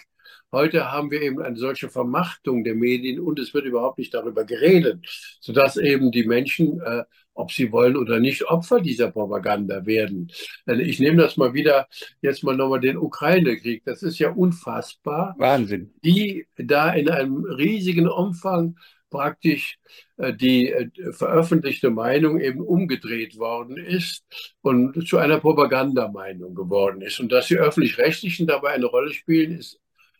[0.54, 4.44] Heute haben wir eben eine solche Vermachtung der Medien und es wird überhaupt nicht darüber
[4.44, 5.06] geredet,
[5.40, 7.04] sodass eben die Menschen, äh,
[7.34, 10.30] ob sie wollen oder nicht, Opfer dieser Propaganda werden.
[10.66, 11.88] Ich nehme das mal wieder,
[12.20, 13.82] jetzt mal nochmal den Ukraine-Krieg.
[13.84, 15.34] Das ist ja unfassbar.
[15.38, 15.94] Wahnsinn.
[16.04, 18.76] Die da in einem riesigen Umfang
[19.12, 19.78] praktisch
[20.16, 24.24] äh, die äh, veröffentlichte Meinung eben umgedreht worden ist
[24.62, 27.20] und zu einer Propagandameinung geworden ist.
[27.20, 29.78] Und dass die öffentlich-rechtlichen dabei eine Rolle spielen, ist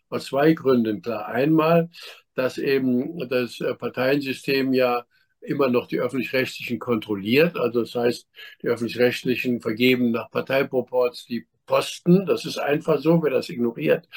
[0.09, 1.25] aus zwei Gründen klar.
[1.25, 1.89] Einmal,
[2.35, 5.03] dass eben das äh, Parteiensystem ja
[5.43, 7.57] immer noch die öffentlich-rechtlichen kontrolliert.
[7.57, 8.27] Also das heißt,
[8.61, 12.25] die öffentlich-rechtlichen vergeben nach Parteiproports die Posten.
[12.25, 14.07] Das ist einfach so, wer das ignoriert,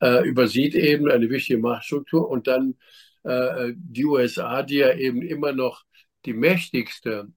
[0.00, 2.28] äh, übersieht eben eine wichtige Machtstruktur.
[2.28, 2.76] Und dann
[3.24, 5.82] äh, die USA, die ja eben immer noch
[6.24, 7.28] die mächtigste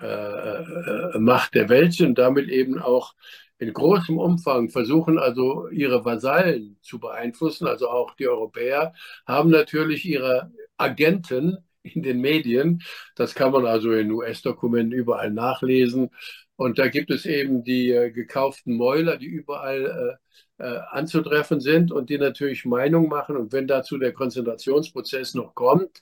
[0.00, 3.14] äh, äh Macht der Welt sind, damit eben auch
[3.58, 8.92] in großem Umfang versuchen also ihre Vasallen zu beeinflussen, also auch die Europäer,
[9.24, 12.82] haben natürlich ihre Agenten in den Medien.
[13.16, 16.10] Das kann man also in US-Dokumenten überall nachlesen.
[16.56, 20.18] Und da gibt es eben die äh, gekauften Mäuler, die überall
[20.58, 23.36] äh, äh, anzutreffen sind und die natürlich Meinung machen.
[23.36, 26.00] Und wenn dazu der Konzentrationsprozess noch kommt,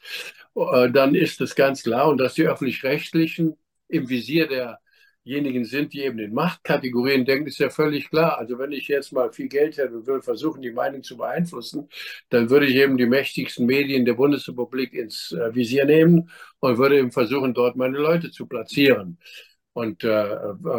[0.54, 2.08] äh, dann ist es ganz klar.
[2.08, 3.56] Und dass die öffentlich-rechtlichen
[3.88, 4.80] im Visier der
[5.24, 8.38] diejenigen sind, die eben in Machtkategorien denken, ist ja völlig klar.
[8.38, 11.88] Also wenn ich jetzt mal viel Geld hätte und würde versuchen, die Meinung zu beeinflussen,
[12.30, 16.98] dann würde ich eben die mächtigsten Medien der Bundesrepublik ins äh, Visier nehmen und würde
[16.98, 19.18] eben versuchen, dort meine Leute zu platzieren.
[19.72, 20.36] Und äh,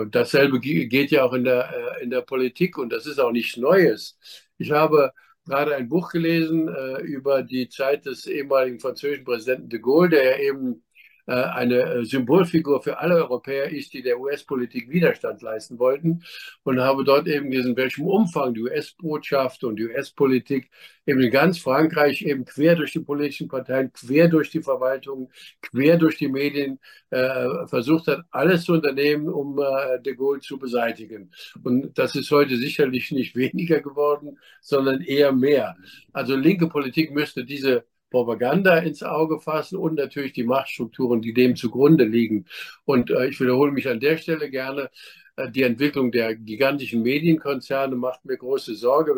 [0.09, 3.57] dasselbe geht ja auch in der, äh, in der Politik und das ist auch nichts
[3.57, 4.17] Neues.
[4.57, 5.11] Ich habe
[5.45, 10.23] gerade ein Buch gelesen äh, über die Zeit des ehemaligen französischen Präsidenten de Gaulle, der
[10.23, 10.90] ja eben äh,
[11.33, 16.23] eine äh, Symbolfigur für alle Europäer ist, die der US-Politik Widerstand leisten wollten.
[16.63, 20.69] Und habe dort eben gesehen, welchem Umfang die US-Botschaft und die US-Politik
[21.05, 25.97] eben in ganz Frankreich eben quer durch die politischen Parteien, quer durch die Verwaltung, quer
[25.97, 26.79] durch die Medien
[27.09, 31.31] äh, versucht hat, alles zu unternehmen, um äh, de Gaulle zu beseitigen.
[31.63, 35.75] Und das ist heute sicherlich nicht weniger geworden, sondern eher mehr.
[36.13, 41.55] Also linke Politik müsste diese Propaganda ins Auge fassen und natürlich die Machtstrukturen, die dem
[41.55, 42.45] zugrunde liegen.
[42.85, 44.91] Und äh, ich wiederhole mich an der Stelle gerne.
[45.37, 49.13] Äh, die Entwicklung der gigantischen Medienkonzerne macht mir große Sorge.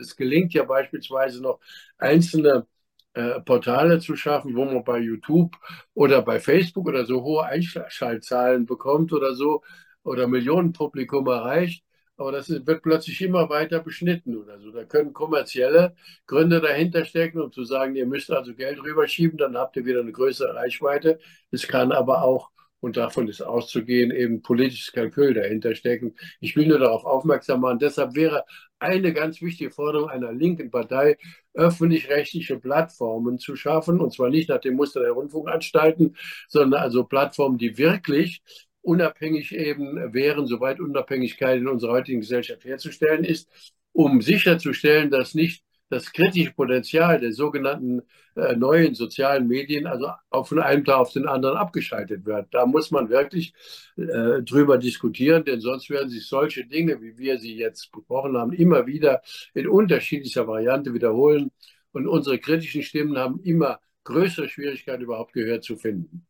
[0.00, 1.60] Es gelingt ja beispielsweise noch
[1.98, 2.66] einzelne
[3.14, 5.56] äh, Portale zu schaffen, wo man bei YouTube
[5.94, 9.62] oder bei Facebook oder so hohe Einschaltzahlen bekommt oder so
[10.02, 11.84] oder Millionenpublikum erreicht
[12.20, 14.70] aber das wird plötzlich immer weiter beschnitten oder so.
[14.70, 15.94] Da können kommerzielle
[16.26, 20.00] Gründe dahinter stecken, um zu sagen, ihr müsst also Geld rüberschieben, dann habt ihr wieder
[20.00, 21.18] eine größere Reichweite.
[21.50, 22.50] Es kann aber auch,
[22.80, 26.14] und davon ist auszugehen, eben politisches Kalkül dahinter stecken.
[26.40, 27.78] Ich will nur darauf aufmerksam machen.
[27.78, 28.44] Deshalb wäre
[28.78, 31.16] eine ganz wichtige Forderung einer linken Partei,
[31.54, 36.16] öffentlich-rechtliche Plattformen zu schaffen, und zwar nicht nach dem Muster der Rundfunkanstalten,
[36.48, 38.42] sondern also Plattformen, die wirklich
[38.82, 43.48] unabhängig eben wären, soweit Unabhängigkeit in unserer heutigen Gesellschaft herzustellen ist,
[43.92, 48.02] um sicherzustellen, dass nicht das kritische Potenzial der sogenannten
[48.36, 52.46] äh, neuen sozialen Medien also auch von einem Tag auf den anderen abgeschaltet wird.
[52.52, 53.52] Da muss man wirklich
[53.96, 58.52] äh, drüber diskutieren, denn sonst werden sich solche Dinge, wie wir sie jetzt besprochen haben,
[58.52, 59.20] immer wieder
[59.52, 61.50] in unterschiedlicher Variante wiederholen.
[61.92, 66.24] Und unsere kritischen Stimmen haben immer größere Schwierigkeiten überhaupt Gehör zu finden.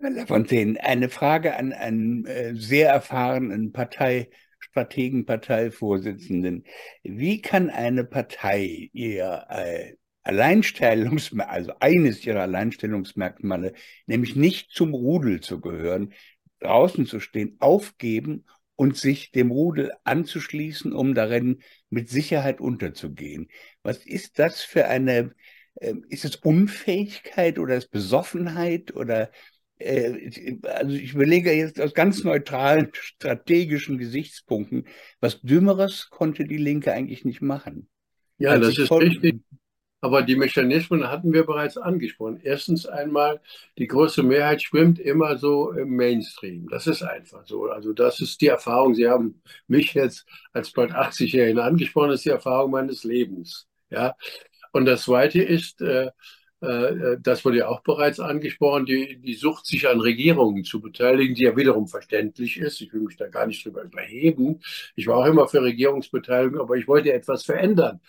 [0.00, 6.64] Lafontaine, eine Frage an einen äh, sehr erfahrenen Parteistrategen, Parteivorsitzenden.
[7.02, 13.72] Wie kann eine Partei ihr äh, Alleinstellungsmerkmal, also eines ihrer Alleinstellungsmerkmale,
[14.06, 16.12] nämlich nicht zum Rudel zu gehören,
[16.60, 18.44] draußen zu stehen, aufgeben
[18.76, 23.48] und sich dem Rudel anzuschließen, um darin mit Sicherheit unterzugehen?
[23.82, 25.32] Was ist das für eine,
[25.76, 29.32] äh, ist es Unfähigkeit oder ist Besoffenheit oder
[29.80, 34.86] also ich überlege jetzt aus ganz neutralen strategischen Gesichtspunkten,
[35.20, 37.88] was Dümmeres konnte die Linke eigentlich nicht machen.
[38.38, 39.40] Ja, das ist richtig.
[40.00, 42.38] Aber die Mechanismen hatten wir bereits angesprochen.
[42.42, 43.40] Erstens einmal,
[43.78, 46.68] die große Mehrheit schwimmt immer so im Mainstream.
[46.70, 47.66] Das ist einfach so.
[47.66, 48.94] Also das ist die Erfahrung.
[48.94, 52.10] Sie haben mich jetzt als bald 80-Jährigen angesprochen.
[52.10, 53.66] Das ist die Erfahrung meines Lebens.
[53.90, 54.14] Ja.
[54.72, 56.10] Und das Zweite ist, äh, äh,
[56.60, 61.44] das wurde ja auch bereits angesprochen, die, die Sucht, sich an Regierungen zu beteiligen, die
[61.44, 62.80] ja wiederum verständlich ist.
[62.80, 64.60] Ich will mich da gar nicht drüber überheben.
[64.96, 68.00] Ich war auch immer für Regierungsbeteiligung, aber ich wollte etwas verändern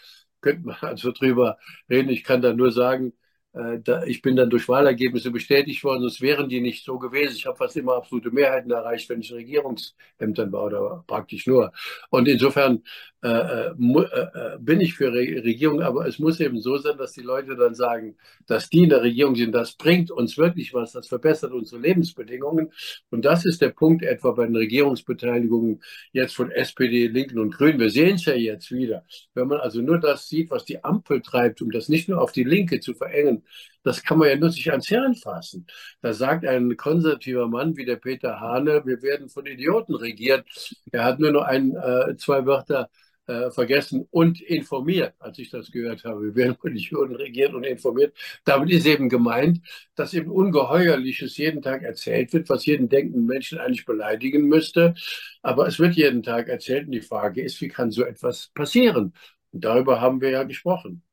[0.42, 1.58] könnte man also drüber
[1.90, 2.10] reden.
[2.10, 3.14] Ich kann da nur sagen,
[3.54, 3.80] äh,
[4.10, 7.36] ich bin dann durch Wahlergebnisse bestätigt worden, sonst wären die nicht so gewesen.
[7.36, 11.72] Ich habe fast immer absolute Mehrheiten erreicht, wenn ich in Regierungsämtern war oder praktisch nur.
[12.10, 12.84] Und insofern
[13.22, 17.12] äh, äh, äh, bin ich für Re Regierung, aber es muss eben so sein, dass
[17.12, 18.16] die Leute dann sagen,
[18.48, 22.72] dass die in der Regierung sind, das bringt uns wirklich was, das verbessert unsere Lebensbedingungen.
[23.10, 25.82] Und das ist der Punkt etwa bei den Regierungsbeteiligungen
[26.14, 27.80] jetzt von SPD, Linken und Grünen.
[27.80, 29.04] Wir sehen es ja jetzt wieder.
[29.34, 32.32] Wenn man also nur das sieht, was die Ampel treibt, um das nicht nur auf
[32.32, 33.44] die Linke zu verengen,
[33.84, 35.66] das kann man ja nur sich ans Herren fassen.
[36.02, 40.46] Da sagt ein konservativer Mann wie der Peter Hane, wir werden von Idioten regiert.
[40.92, 42.90] Er hat nur noch ein, äh, zwei Wörter
[43.30, 46.24] äh, vergessen und informiert, als ich das gehört habe.
[46.24, 48.18] Wir werden von Idioten regiert und informiert.
[48.44, 49.60] Damit ist eben gemeint,
[49.96, 54.96] dass eben Ungeheuerliches jeden Tag erzählt wird, was jeden denkenden Menschen eigentlich beleidigen müsste.
[55.44, 59.14] Aber es wird jeden Tag erzählt und die Frage ist, wie kann so etwas passieren?
[59.52, 61.04] Und darüber haben wir ja gesprochen.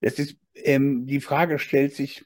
[0.00, 2.24] Das ist, ähm, die Frage stellt sich,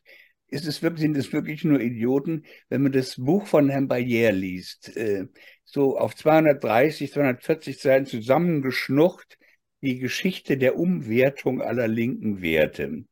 [0.49, 2.45] ist es wirklich, sind es wirklich nur Idioten?
[2.69, 5.27] Wenn man das Buch von Herrn Bayer liest, äh,
[5.65, 9.39] so auf 230, 240 Seiten zusammengeschnurrt,
[9.83, 13.05] die Geschichte der Umwertung aller linken Werte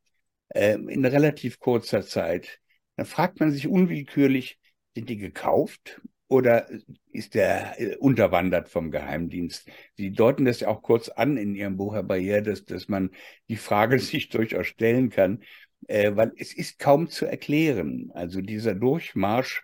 [0.49, 2.59] äh, in relativ kurzer Zeit,
[2.95, 4.59] dann fragt man sich unwillkürlich,
[4.93, 6.69] sind die gekauft oder
[7.11, 9.67] ist der äh, unterwandert vom Geheimdienst?
[9.97, 13.09] Sie deuten das ja auch kurz an in Ihrem Buch, Herr Bayer, dass, dass man
[13.49, 15.43] die Frage sich durchaus stellen kann,
[15.87, 18.11] äh, weil es ist kaum zu erklären.
[18.13, 19.63] Also dieser Durchmarsch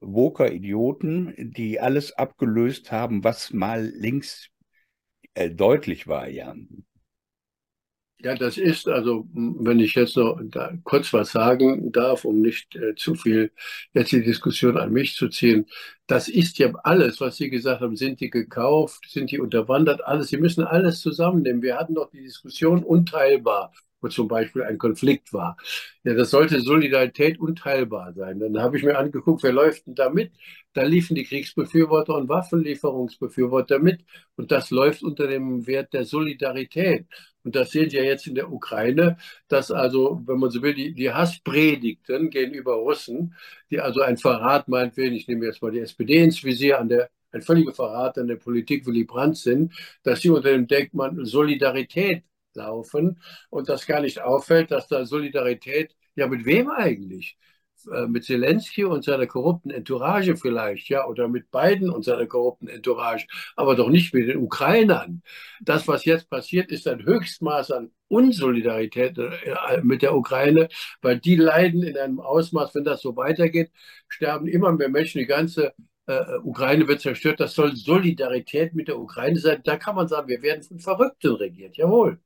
[0.00, 4.48] woker Idioten, die alles abgelöst haben, was mal links
[5.34, 6.54] äh, deutlich war, ja.
[8.22, 10.40] Ja, das ist, also wenn ich jetzt noch
[10.84, 13.52] kurz was sagen darf, um nicht äh, zu viel
[13.92, 15.66] jetzt die Diskussion an mich zu ziehen,
[16.06, 20.28] das ist ja alles, was Sie gesagt haben, sind die gekauft, sind die unterwandert, alles.
[20.28, 21.60] Sie müssen alles zusammennehmen.
[21.62, 25.56] Wir hatten doch die Diskussion unteilbar wo zum Beispiel ein Konflikt war.
[26.04, 28.38] Ja, das sollte Solidarität unteilbar sein.
[28.38, 30.32] Dann habe ich mir angeguckt, wer läuft denn da mit?
[30.72, 34.04] Da liefen die Kriegsbefürworter und Waffenlieferungsbefürworter mit.
[34.36, 37.06] Und das läuft unter dem Wert der Solidarität.
[37.42, 39.18] Und das sehen Sie ja jetzt in der Ukraine,
[39.48, 43.34] dass also, wenn man so will, die, die Hasspredigten gegenüber Russen,
[43.70, 47.08] die also ein Verrat meinetwegen, ich nehme jetzt mal die SPD ins Visier, an der
[47.30, 49.72] ein völliger Verrat an der Politik Willy Brandt sind,
[50.02, 52.24] dass sie unter dem Denkmantel Solidarität
[52.56, 57.36] laufen und das gar nicht auffällt, dass da Solidarität, ja mit wem eigentlich?
[57.92, 62.68] Äh, mit Zelensky und seiner korrupten Entourage vielleicht, ja, oder mit Biden und seiner korrupten
[62.68, 65.22] Entourage, aber doch nicht mit den Ukrainern.
[65.60, 70.68] Das, was jetzt passiert, ist ein Höchstmaß an Unsolidarität äh, mit der Ukraine,
[71.02, 73.70] weil die leiden in einem Ausmaß, wenn das so weitergeht,
[74.08, 75.72] sterben immer mehr Menschen, die ganze
[76.06, 79.60] äh, Ukraine wird zerstört, das soll Solidarität mit der Ukraine sein.
[79.64, 82.20] Da kann man sagen, wir werden von Verrückten regiert, jawohl.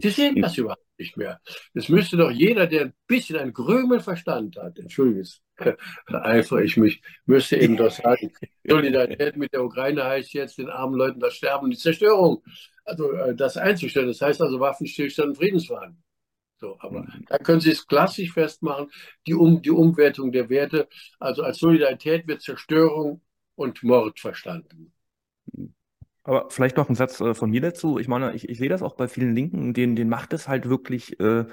[0.00, 1.40] Die sehen das überhaupt nicht mehr.
[1.74, 5.28] Es müsste doch jeder, der ein bisschen ein Krümel Verstand hat, entschuldige,
[6.06, 8.32] eifere ich mich, müsste eben das sagen.
[8.66, 12.42] Solidarität mit der Ukraine heißt jetzt den armen Leuten das Sterben, die Zerstörung.
[12.84, 14.08] Also äh, das einzustellen.
[14.08, 16.02] Das heißt also Waffenstillstand und Friedensverhandlungen.
[16.58, 17.24] So, aber mhm.
[17.28, 18.90] da können Sie es klassisch festmachen,
[19.26, 20.88] die, um, die Umwertung der Werte.
[21.18, 23.20] Also als Solidarität wird Zerstörung
[23.56, 24.92] und Mord verstanden.
[26.26, 27.98] Aber vielleicht noch ein Satz äh, von mir dazu.
[27.98, 30.68] Ich meine, ich, ich sehe das auch bei vielen Linken, denen, denen macht es halt
[30.68, 31.44] wirklich äh,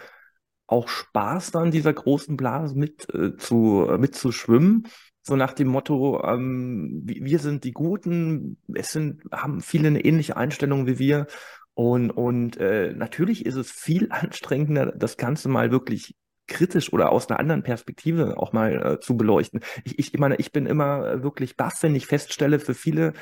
[0.65, 4.87] auch Spaß, dann dieser großen Blase mit, äh, zu, äh, mitzuschwimmen.
[5.21, 10.37] So nach dem Motto, ähm, wir sind die Guten, es sind, haben viele eine ähnliche
[10.37, 11.27] Einstellung wie wir.
[11.75, 16.15] Und, und äh, natürlich ist es viel anstrengender, das Ganze mal wirklich
[16.47, 19.61] kritisch oder aus einer anderen Perspektive auch mal äh, zu beleuchten.
[19.85, 23.13] Ich, ich, ich meine, ich bin immer wirklich baff, wenn ich feststelle, für viele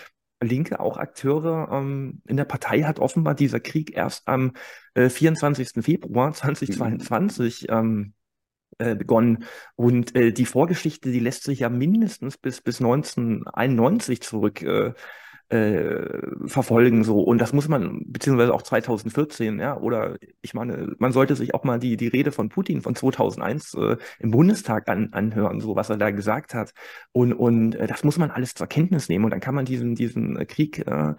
[0.41, 4.53] Linke, auch Akteure ähm, in der Partei hat offenbar dieser Krieg erst am
[4.93, 5.83] äh, 24.
[5.83, 8.13] Februar 2022 ähm,
[8.77, 9.45] äh, begonnen.
[9.75, 14.63] Und äh, die Vorgeschichte, die lässt sich ja mindestens bis, bis 1991 zurück
[15.52, 21.12] äh, verfolgen so und das muss man beziehungsweise auch 2014 ja oder ich meine man
[21.12, 25.10] sollte sich auch mal die die Rede von Putin von 2001 äh, im Bundestag an,
[25.12, 26.74] anhören so was er da gesagt hat
[27.12, 29.95] und und äh, das muss man alles zur Kenntnis nehmen und dann kann man diesen
[29.95, 31.16] diesen Krieg äh,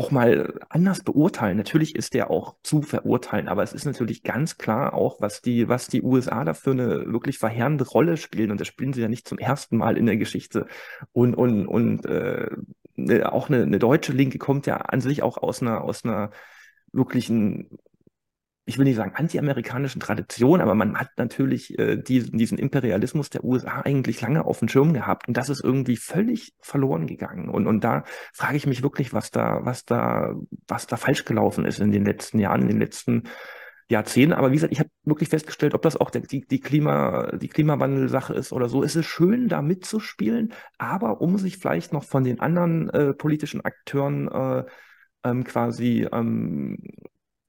[0.00, 1.58] auch mal anders beurteilen.
[1.58, 5.68] Natürlich ist der auch zu verurteilen, aber es ist natürlich ganz klar auch, was die,
[5.68, 8.50] was die USA da für eine wirklich verheerende Rolle spielen.
[8.50, 10.66] Und das spielen sie ja nicht zum ersten Mal in der Geschichte.
[11.12, 12.48] Und, und, und äh,
[12.96, 16.30] ne, auch eine, eine deutsche Linke kommt ja an sich auch aus einer, aus einer
[16.92, 17.78] wirklichen
[18.70, 23.42] ich will nicht sagen anti-amerikanischen Tradition, aber man hat natürlich äh, diesen, diesen Imperialismus der
[23.42, 27.48] USA eigentlich lange auf dem Schirm gehabt und das ist irgendwie völlig verloren gegangen.
[27.48, 30.34] Und, und da frage ich mich wirklich, was da, was da,
[30.68, 33.24] was da falsch gelaufen ist in den letzten Jahren, in den letzten
[33.90, 34.32] Jahrzehnten.
[34.32, 37.48] Aber wie gesagt, ich habe wirklich festgestellt, ob das auch der, die, die, Klima, die
[37.48, 38.82] Klimawandel-Sache ist oder so.
[38.82, 43.62] Es ist schön, da mitzuspielen, aber um sich vielleicht noch von den anderen äh, politischen
[43.62, 44.64] Akteuren äh,
[45.24, 46.78] ähm, quasi ähm,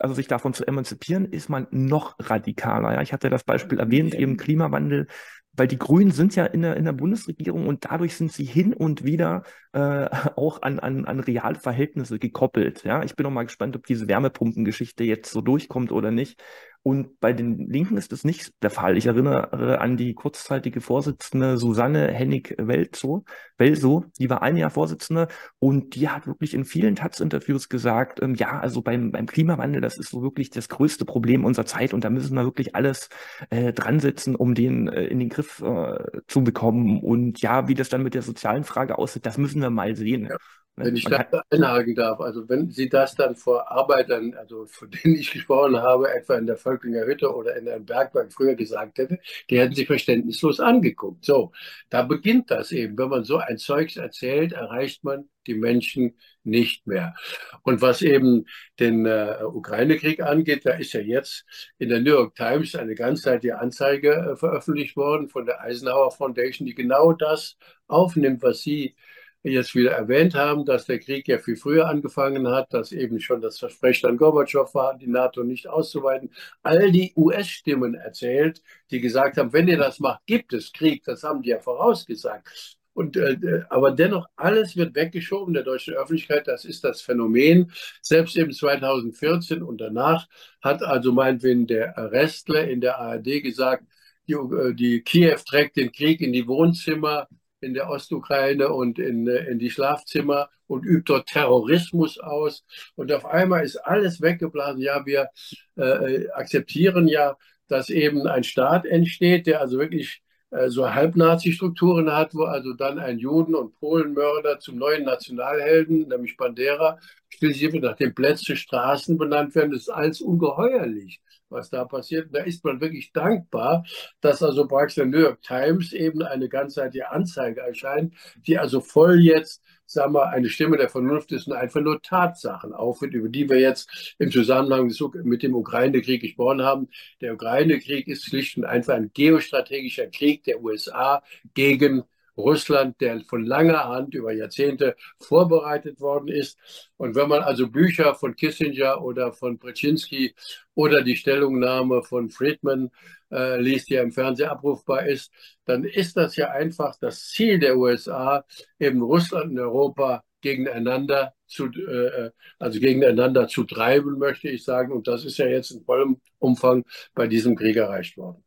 [0.02, 2.94] also sich davon zu emanzipieren, ist man noch radikaler.
[2.94, 5.08] Ja, ich hatte das Beispiel erwähnt, eben Klimawandel,
[5.54, 8.74] weil die Grünen sind ja in der, in der Bundesregierung und dadurch sind sie hin
[8.74, 9.44] und wieder
[9.74, 12.84] äh, auch an, an, an Realverhältnisse gekoppelt.
[12.84, 16.42] Ja, ich bin noch mal gespannt, ob diese Wärmepumpengeschichte jetzt so durchkommt oder nicht.
[16.84, 18.98] Und bei den Linken ist das nicht der Fall.
[18.98, 23.24] Ich erinnere an die kurzzeitige Vorsitzende Susanne Hennig-Welso,
[23.58, 25.28] Welso, die war ein Jahr Vorsitzende
[25.60, 30.00] und die hat wirklich in vielen Taz-Interviews gesagt, ähm, ja, also beim, beim Klimawandel, das
[30.00, 33.10] ist so wirklich das größte Problem unserer Zeit und da müssen wir wirklich alles
[33.52, 37.00] äh, dran setzen, um den äh, in den Griff äh, zu bekommen.
[37.00, 40.26] Und ja, wie das dann mit der sozialen Frage aussieht, das müssen wir mal sehen.
[40.26, 40.38] Ja.
[40.78, 40.86] Ne?
[40.86, 45.16] Wenn ich da einhaken darf, also wenn Sie das dann vor Arbeitern, also von denen
[45.16, 49.20] ich gesprochen habe, etwa in der Völklinger Hütte oder in einem Bergwerk früher gesagt hätte,
[49.50, 51.26] die hätten sich verständnislos angeguckt.
[51.26, 51.52] So,
[51.90, 52.98] da beginnt das eben.
[52.98, 57.16] Wenn man so ein Zeugs erzählt, erreicht man die Menschen nicht mehr.
[57.64, 58.46] Und was eben
[58.80, 61.46] den äh, Ukraine-Krieg angeht, da ist ja jetzt
[61.80, 66.66] in der New York Times eine ganzseitige Anzeige äh, veröffentlicht worden von der Eisenhower Foundation,
[66.66, 67.58] die genau das
[67.88, 68.96] aufnimmt, was Sie
[69.44, 73.42] jetzt wieder erwähnt haben, dass der Krieg ja viel früher angefangen hat, dass eben schon
[73.42, 76.32] das Versprechen an Gorbatschow war, die NATO nicht auszuweiten.
[76.62, 78.62] All die US-Stimmen erzählt,
[78.92, 81.04] die gesagt haben, wenn ihr das macht, gibt es Krieg.
[81.04, 82.78] Das haben die ja vorausgesagt.
[82.94, 86.48] Und, äh, aber dennoch, alles wird weggeschoben der deutschen Öffentlichkeit.
[86.48, 87.72] Das ist das Phänomen.
[88.02, 90.28] Selbst eben 2014 und danach
[90.62, 93.86] hat also meinetwegen der Restler in der ARD gesagt,
[94.28, 97.28] die, äh, die Kiew trägt den Krieg in die Wohnzimmer
[97.62, 102.64] in der Ostukraine und in, in die Schlafzimmer und übt dort Terrorismus aus.
[102.96, 104.82] Und auf einmal ist alles weggeblasen.
[104.82, 105.30] Ja, wir
[105.78, 107.38] äh, akzeptieren ja,
[107.68, 113.00] dass eben ein Staat entsteht, der also wirklich äh, so Halbnazi-Strukturen hat, wo also dann
[113.00, 117.00] ein Juden- und Polenmörder zum neuen Nationalhelden, nämlich Bandera,
[117.30, 119.72] stilisiert wird, nachdem Plätze, Straßen benannt werden.
[119.72, 121.22] Das ist alles ungeheuerlich
[121.52, 122.30] was da passiert.
[122.32, 123.86] Da ist man wirklich dankbar,
[124.22, 128.14] dass also praktisch der New York Times eben eine ganzheitliche Anzeige erscheint,
[128.48, 132.74] die also voll jetzt, sagen wir, eine Stimme der Vernunft ist und einfach nur Tatsachen
[132.74, 134.92] aufführt, über die wir jetzt im Zusammenhang
[135.24, 136.88] mit dem Ukraine-Krieg gesprochen haben.
[137.20, 141.22] Der Ukraine-Krieg ist schlicht und einfach ein geostrategischer Krieg der USA
[141.54, 142.04] gegen
[142.38, 146.58] Russland, der von langer Hand über Jahrzehnte vorbereitet worden ist.
[146.98, 150.34] Und wenn man also Bücher von Kissinger oder von Brzezinski
[150.74, 152.92] oder die Stellungnahme von Friedman
[153.32, 155.32] äh, liest, die ja im Fernsehen abrufbar ist,
[155.66, 158.46] dann ist das ja einfach das Ziel der USA,
[158.80, 164.92] eben Russland und Europa gegeneinander zu, äh, also gegeneinander zu treiben, möchte ich sagen.
[164.92, 168.44] Und das ist ja jetzt in vollem Umfang bei diesem Krieg erreicht worden.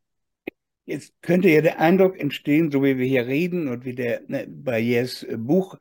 [0.86, 4.46] Jetzt könnte ja der Eindruck entstehen, so wie wir hier reden und wie der ne,
[4.46, 5.78] Barriers äh, Buch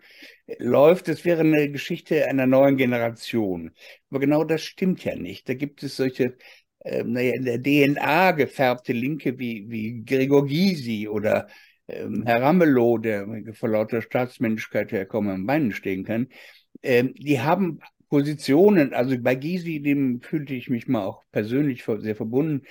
[0.48, 3.72] äh, läuft, es wäre eine Geschichte einer neuen Generation.
[4.10, 5.50] Aber genau das stimmt ja nicht.
[5.50, 6.38] Da gibt es solche,
[6.80, 11.48] äh, naja, in der DNA gefärbte Linke wie, wie Gregor Gysi oder
[11.90, 16.30] ähm, Herr Ramelow, der vor lauter Staatsmännlichkeit ja kaum am Beinen stehen kann.
[16.82, 17.80] Ähm, die haben
[18.10, 22.66] Positionen, also bei Gysi, dem fühlte ich mich mal auch persönlich sehr verbunden,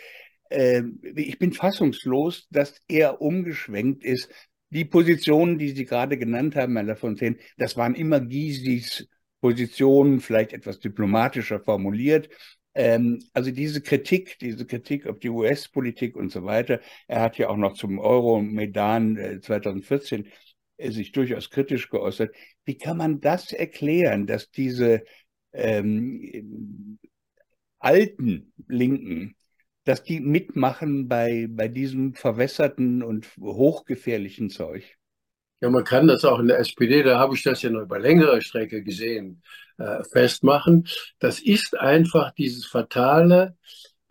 [1.14, 4.30] ich bin fassungslos, dass er umgeschwenkt ist.
[4.70, 9.06] Die Positionen, die Sie gerade genannt haben, Herr Lafontaine, das waren immer Gysis
[9.42, 12.30] Positionen, vielleicht etwas diplomatischer formuliert.
[12.74, 17.48] Ähm, also diese Kritik, diese Kritik auf die US-Politik und so weiter, er hat ja
[17.48, 20.28] auch noch zum Euro-Medan äh, 2014
[20.78, 22.34] äh, sich durchaus kritisch geäußert.
[22.64, 25.04] Wie kann man das erklären, dass diese
[25.52, 26.98] ähm,
[27.78, 29.34] alten Linken
[29.84, 34.96] dass die mitmachen bei, bei diesem verwässerten und hochgefährlichen Zeug.
[35.60, 37.98] Ja, man kann das auch in der SPD, da habe ich das ja noch über
[37.98, 39.42] längere Strecke gesehen,
[39.78, 40.88] äh, festmachen.
[41.20, 43.56] Das ist einfach dieses fatale,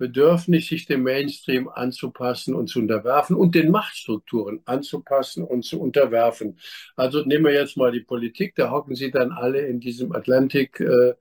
[0.01, 6.57] bedürfnis, sich dem Mainstream anzupassen und zu unterwerfen und den Machtstrukturen anzupassen und zu unterwerfen.
[6.95, 10.80] Also nehmen wir jetzt mal die Politik, da hocken sie dann alle in diesem Atlantic
[10.80, 11.13] äh,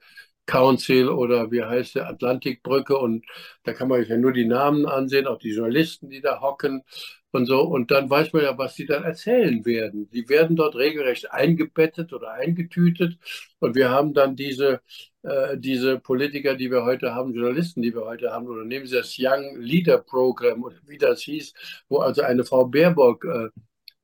[0.50, 3.24] Council oder wie heißt der Atlantikbrücke und
[3.62, 6.82] da kann man sich ja nur die Namen ansehen, auch die Journalisten, die da hocken
[7.30, 7.62] und so.
[7.62, 10.10] Und dann weiß man ja, was die dann erzählen werden.
[10.10, 13.16] Die werden dort regelrecht eingebettet oder eingetütet.
[13.60, 14.80] Und wir haben dann diese,
[15.22, 18.96] äh, diese Politiker, die wir heute haben, Journalisten, die wir heute haben, oder nehmen Sie
[18.96, 21.54] das Young Leader Program oder wie das hieß,
[21.88, 23.48] wo also eine Frau Baerbock äh,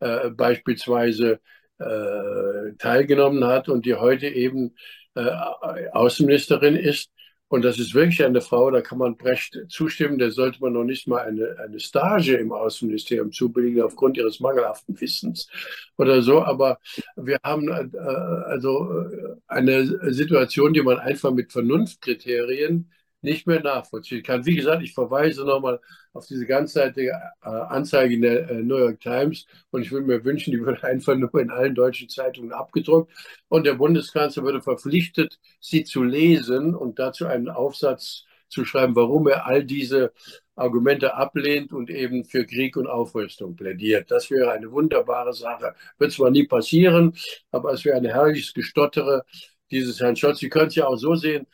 [0.01, 1.40] äh, beispielsweise
[1.78, 4.74] äh, teilgenommen hat und die heute eben
[5.17, 7.11] äh, Außenministerin ist.
[7.49, 10.83] Und das ist wirklich eine Frau, da kann man Brecht zustimmen, der sollte man noch
[10.83, 15.49] nicht mal eine, eine Stage im Außenministerium zubilligen aufgrund ihres mangelhaften Wissens
[15.97, 16.43] oder so.
[16.43, 16.79] Aber
[17.14, 22.91] wir haben äh, also äh, eine Situation, die man einfach mit Vernunftkriterien
[23.27, 24.47] nicht mehr nachvollziehen kann.
[24.47, 25.81] Wie gesagt, ich verweise nochmal
[26.12, 27.11] auf diese ganzseitige
[27.43, 30.83] äh, Anzeige in der äh, New York Times und ich würde mir wünschen, die würde
[30.85, 33.12] einfach nur in allen deutschen Zeitungen abgedruckt
[33.49, 39.27] und der Bundeskanzler würde verpflichtet, sie zu lesen und dazu einen Aufsatz zu schreiben, warum
[39.27, 40.12] er all diese
[40.55, 44.11] Argumente ablehnt und eben für Krieg und Aufrüstung plädiert.
[44.11, 45.74] Das wäre eine wunderbare Sache.
[45.99, 47.12] Wird zwar nie passieren,
[47.51, 49.24] aber es wäre ein herrliches Gestottere
[49.70, 50.39] dieses Herrn Scholz.
[50.39, 51.47] Sie können es ja auch so sehen,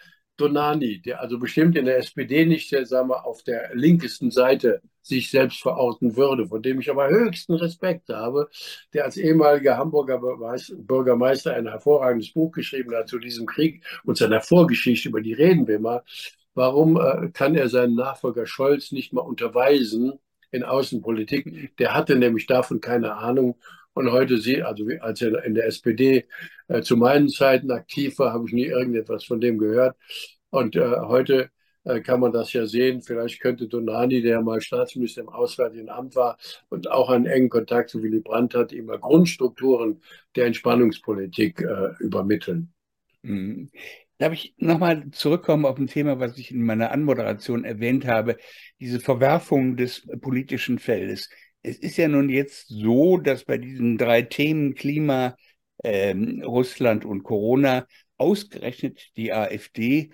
[0.43, 5.31] Donani, der also bestimmt in der SPD nicht, sagen wir, auf der linkesten Seite sich
[5.31, 8.49] selbst verorten würde, von dem ich aber höchsten Respekt habe,
[8.93, 14.41] der als ehemaliger Hamburger Bürgermeister ein hervorragendes Buch geschrieben hat zu diesem Krieg und seiner
[14.41, 16.03] Vorgeschichte, über die reden wir mal.
[16.55, 20.15] Warum äh, kann er seinen Nachfolger Scholz nicht mal unterweisen
[20.51, 21.77] in Außenpolitik?
[21.79, 23.57] Der hatte nämlich davon keine Ahnung
[23.95, 26.27] und heute sie, also als er in der SPD
[26.69, 29.97] äh, zu meinen Zeiten aktiv war, habe ich nie irgendetwas von dem gehört.
[30.51, 31.51] Und äh, heute
[31.85, 33.03] äh, kann man das ja sehen.
[33.03, 36.39] Vielleicht könnte Donani, der mal Staatsminister im Auswärtigen Amt war
[36.69, 40.01] und auch einen engen Kontakt zu Willy Brandt hat, immer Grundstrukturen
[40.37, 42.73] der Entspannungspolitik äh, übermitteln.
[43.23, 43.71] Mhm.
[44.19, 48.37] Darf ich nochmal zurückkommen auf ein Thema, was ich in meiner Anmoderation erwähnt habe,
[48.79, 51.29] diese Verwerfung des politischen Feldes
[51.63, 55.37] es ist ja nun jetzt so, dass bei diesen drei Themen Klima,
[55.85, 57.87] ähm, Russland und Corona
[58.17, 60.13] ausgerechnet die AfD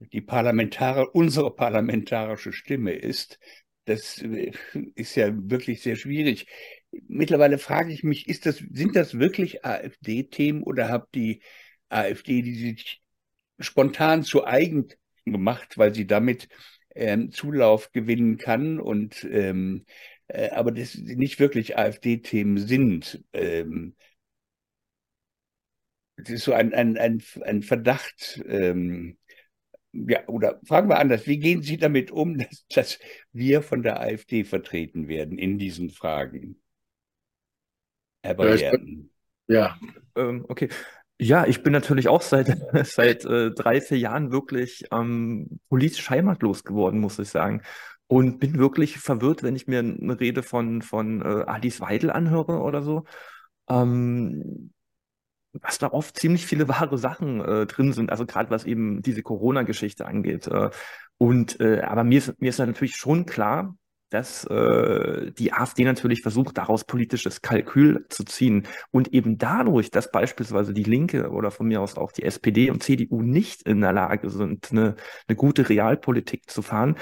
[0.00, 3.38] die Parlamentare, unsere parlamentarische Stimme ist.
[3.84, 4.52] Das äh,
[4.94, 6.46] ist ja wirklich sehr schwierig.
[7.08, 11.42] Mittlerweile frage ich mich, ist das, sind das wirklich AfD-Themen oder hat die
[11.88, 13.02] AfD die sich
[13.58, 14.88] spontan zu eigen
[15.24, 16.48] gemacht, weil sie damit
[16.94, 19.84] ähm, Zulauf gewinnen kann und ähm,
[20.28, 23.24] äh, aber das nicht wirklich AfD-Themen sind.
[23.32, 23.94] Ähm,
[26.16, 28.42] das ist so ein, ein, ein, ein Verdacht.
[28.46, 29.18] Ähm,
[29.92, 32.98] ja, oder fragen wir anders, wie gehen Sie damit um, dass, dass
[33.32, 36.60] wir von der AfD vertreten werden in diesen Fragen?
[38.22, 39.10] Herr Bayern.
[39.46, 39.78] Ja,
[40.16, 40.68] ähm, okay.
[41.20, 42.46] Ja, ich bin natürlich auch seit,
[42.84, 47.62] seit äh, drei, vier Jahren wirklich ähm, politisch heimatlos geworden, muss ich sagen.
[48.08, 52.60] Und bin wirklich verwirrt, wenn ich mir eine Rede von, von äh, Alice Weidel anhöre
[52.60, 53.04] oder so.
[53.68, 54.72] Ähm,
[55.52, 59.22] was da oft ziemlich viele wahre Sachen äh, drin sind, also gerade was eben diese
[59.22, 60.46] Corona-Geschichte angeht.
[60.46, 60.70] Äh,
[61.18, 63.76] und äh, aber mir ist, mir ist natürlich schon klar,
[64.10, 70.10] dass äh, die AfD natürlich versucht, daraus politisches Kalkül zu ziehen und eben dadurch, dass
[70.10, 73.92] beispielsweise die Linke oder von mir aus auch die SPD und CDU nicht in der
[73.92, 74.96] Lage sind, eine,
[75.26, 76.96] eine gute Realpolitik zu fahren,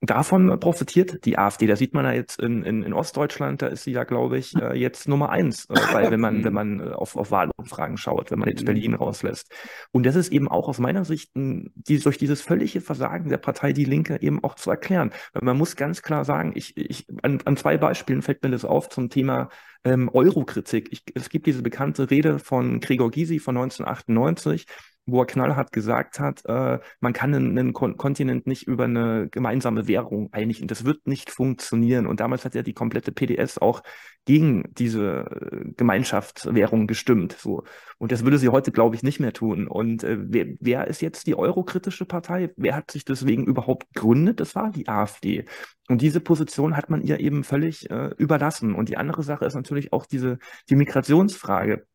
[0.00, 1.66] Davon profitiert die AfD.
[1.66, 4.54] Da sieht man ja jetzt in, in, in Ostdeutschland, da ist sie ja, glaube ich,
[4.54, 8.30] äh, jetzt Nummer eins, äh, weil, wenn man, wenn man äh, auf, auf Wahlumfragen schaut,
[8.30, 9.52] wenn man jetzt Berlin rauslässt.
[9.90, 13.38] Und das ist eben auch aus meiner Sicht ein, die, durch dieses völlige Versagen der
[13.38, 15.10] Partei Die Linke eben auch zu erklären.
[15.32, 18.64] Weil man muss ganz klar sagen, ich, ich, an, an zwei Beispielen fällt mir das
[18.64, 19.48] auf zum Thema
[19.82, 21.02] ähm, Eurokritik.
[21.14, 24.66] Es gibt diese bekannte Rede von Gregor Gysi von 1998,
[25.08, 29.28] wo er knallhart gesagt hat, äh, man kann einen, einen Kon Kontinent nicht über eine
[29.30, 30.68] gemeinsame Währung einigen.
[30.68, 32.06] Das wird nicht funktionieren.
[32.06, 33.82] Und damals hat ja die komplette PDS auch
[34.26, 37.32] gegen diese äh, Gemeinschaftswährung gestimmt.
[37.40, 37.64] So.
[37.96, 39.66] Und das würde sie heute, glaube ich, nicht mehr tun.
[39.66, 42.52] Und äh, wer, wer ist jetzt die eurokritische Partei?
[42.56, 44.40] Wer hat sich deswegen überhaupt gegründet?
[44.40, 45.46] Das war die AfD.
[45.88, 48.74] Und diese Position hat man ihr eben völlig äh, überlassen.
[48.74, 50.38] Und die andere Sache ist natürlich auch diese,
[50.68, 51.86] die Migrationsfrage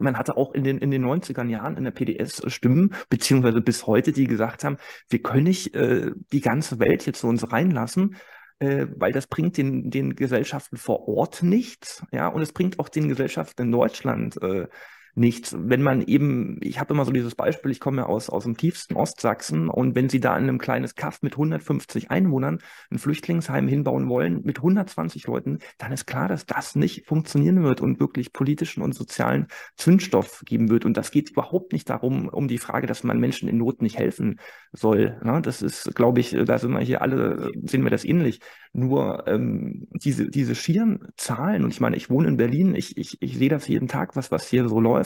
[0.00, 3.86] man hatte auch in den, in den 90er Jahren in der PDS Stimmen, beziehungsweise bis
[3.86, 4.78] heute, die gesagt haben,
[5.08, 8.16] wir können nicht äh, die ganze Welt jetzt zu uns reinlassen,
[8.58, 12.88] äh, weil das bringt den, den Gesellschaften vor Ort nichts, ja, und es bringt auch
[12.88, 14.66] den Gesellschaften in Deutschland äh,
[15.14, 15.54] nichts.
[15.58, 18.56] Wenn man eben, ich habe immer so dieses Beispiel, ich komme ja aus, aus dem
[18.56, 22.58] tiefsten Ostsachsen und wenn Sie da in einem kleines Kaff mit 150 Einwohnern
[22.90, 27.80] ein Flüchtlingsheim hinbauen wollen mit 120 Leuten, dann ist klar, dass das nicht funktionieren wird
[27.80, 29.46] und wirklich politischen und sozialen
[29.76, 30.84] Zündstoff geben wird.
[30.84, 33.98] Und das geht überhaupt nicht darum, um die Frage, dass man Menschen in Not nicht
[33.98, 34.38] helfen
[34.72, 35.18] soll.
[35.22, 35.40] Ne?
[35.42, 38.40] Das ist, glaube ich, da sind wir hier alle, sehen wir das ähnlich.
[38.72, 43.20] Nur ähm, diese, diese schieren Zahlen, und ich meine, ich wohne in Berlin, ich, ich,
[43.20, 44.99] ich sehe das jeden Tag, was, was hier so läuft,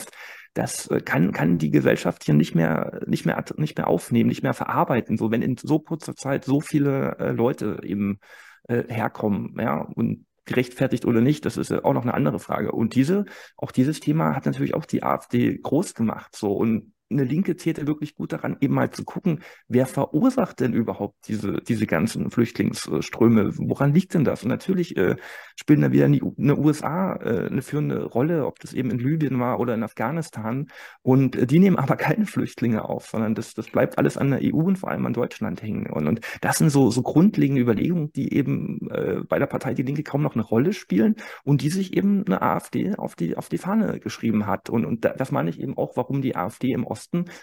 [0.53, 4.43] das äh, kann, kann die Gesellschaft hier nicht mehr, nicht mehr, nicht mehr aufnehmen, nicht
[4.43, 5.17] mehr verarbeiten.
[5.17, 8.19] So, wenn in so kurzer Zeit so viele äh, Leute eben
[8.67, 12.71] äh, herkommen, ja, und gerechtfertigt oder nicht, das ist auch noch eine andere Frage.
[12.71, 13.25] Und diese,
[13.57, 16.35] auch dieses Thema hat natürlich auch die AfD groß gemacht.
[16.35, 20.73] So, und eine Linke zählte wirklich gut daran, eben mal zu gucken, wer verursacht denn
[20.73, 23.51] überhaupt diese, diese ganzen Flüchtlingsströme?
[23.57, 24.43] Woran liegt denn das?
[24.43, 25.15] Und natürlich äh,
[25.55, 29.39] spielen da wieder die, eine USA äh, eine führende Rolle, ob das eben in Libyen
[29.39, 30.67] war oder in Afghanistan.
[31.03, 34.39] Und äh, die nehmen aber keine Flüchtlinge auf, sondern das, das bleibt alles an der
[34.41, 35.87] EU und vor allem an Deutschland hängen.
[35.91, 39.83] Und, und das sind so, so grundlegende Überlegungen, die eben äh, bei der Partei Die
[39.83, 43.47] Linke kaum noch eine Rolle spielen und die sich eben eine AfD auf die, auf
[43.47, 44.69] die Fahne geschrieben hat.
[44.71, 46.94] Und, und das meine ich eben auch, warum die AfD im Osten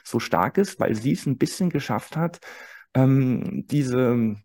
[0.04, 2.40] so stark ist, weil sie es ein bisschen geschafft hat,
[2.94, 4.36] ähm, diese,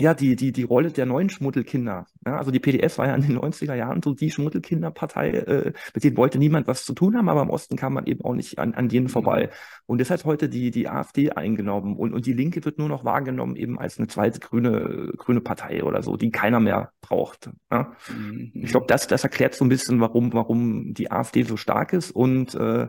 [0.00, 2.06] ja, die, die, die Rolle der neuen Schmuddelkinder.
[2.26, 6.02] Ja, also die PDS war ja in den 90er Jahren so die Schmuddelkinderpartei, äh, mit
[6.02, 8.58] denen wollte niemand was zu tun haben, aber im Osten kam man eben auch nicht
[8.58, 9.50] an, an denen vorbei.
[9.86, 13.04] Und das hat heute die, die AfD eingenommen und, und die Linke wird nur noch
[13.04, 17.50] wahrgenommen eben als eine zweite grüne, grüne Partei oder so, die keiner mehr braucht.
[17.70, 17.92] Ja?
[18.08, 18.50] Mhm.
[18.54, 22.10] Ich glaube, das, das erklärt so ein bisschen, warum, warum die AfD so stark ist
[22.10, 22.88] und äh,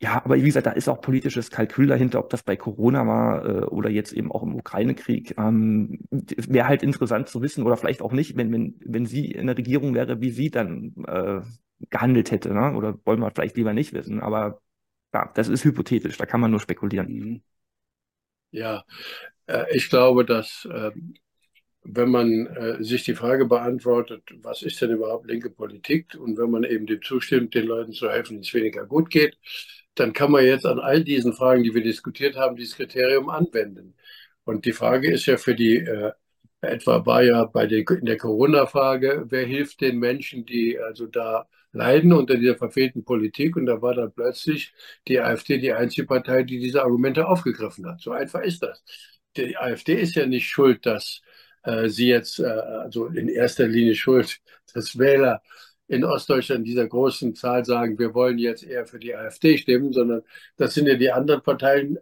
[0.00, 3.44] ja, aber wie gesagt, da ist auch politisches Kalkül dahinter, ob das bei Corona war
[3.44, 5.34] äh, oder jetzt eben auch im Ukraine-Krieg.
[5.38, 9.46] Ähm, wäre halt interessant zu wissen oder vielleicht auch nicht, wenn, wenn, wenn sie in
[9.46, 11.40] der Regierung wäre, wie sie dann äh,
[11.90, 12.52] gehandelt hätte.
[12.52, 12.74] Ne?
[12.74, 14.20] Oder wollen wir vielleicht lieber nicht wissen.
[14.20, 14.60] Aber
[15.14, 17.08] ja, das ist hypothetisch, da kann man nur spekulieren.
[17.08, 17.42] Mhm.
[18.50, 18.84] Ja,
[19.46, 20.90] äh, ich glaube, dass äh,
[21.84, 26.50] wenn man äh, sich die Frage beantwortet, was ist denn überhaupt linke Politik und wenn
[26.50, 29.38] man eben dem zustimmt, den Leuten zu helfen, denen es weniger gut geht,
[29.94, 33.94] dann kann man jetzt an all diesen Fragen, die wir diskutiert haben, dieses Kriterium anwenden.
[34.44, 36.12] Und die Frage ist ja für die, äh,
[36.60, 41.46] etwa war ja bei der, in der Corona-Frage, wer hilft den Menschen, die also da
[41.72, 43.56] leiden unter dieser verfehlten Politik?
[43.56, 44.72] Und da war dann plötzlich
[45.08, 48.00] die AfD die einzige Partei, die diese Argumente aufgegriffen hat.
[48.00, 48.82] So einfach ist das.
[49.36, 51.20] Die AfD ist ja nicht schuld, dass
[51.64, 54.40] äh, sie jetzt, äh, also in erster Linie schuld,
[54.72, 55.42] dass Wähler
[55.88, 60.22] in Ostdeutschland dieser großen Zahl sagen, wir wollen jetzt eher für die AfD stimmen, sondern
[60.56, 61.98] das sind ja die anderen Parteien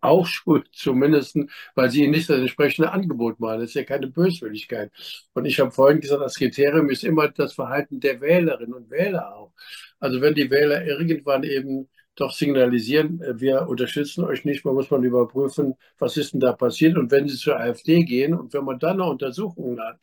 [0.00, 1.36] auch schuld, zumindest,
[1.74, 3.60] weil sie ihnen nicht das entsprechende Angebot machen.
[3.60, 4.92] Das ist ja keine Böswilligkeit.
[5.32, 9.34] Und ich habe vorhin gesagt, das Kriterium ist immer das Verhalten der Wählerinnen und Wähler
[9.34, 9.52] auch.
[9.98, 14.90] Also wenn die Wähler irgendwann eben doch signalisieren, äh, wir unterstützen euch nicht, man muss
[14.90, 16.96] mal überprüfen, was ist denn da passiert.
[16.96, 19.98] Und wenn sie zur AfD gehen und wenn man dann noch Untersuchungen hat,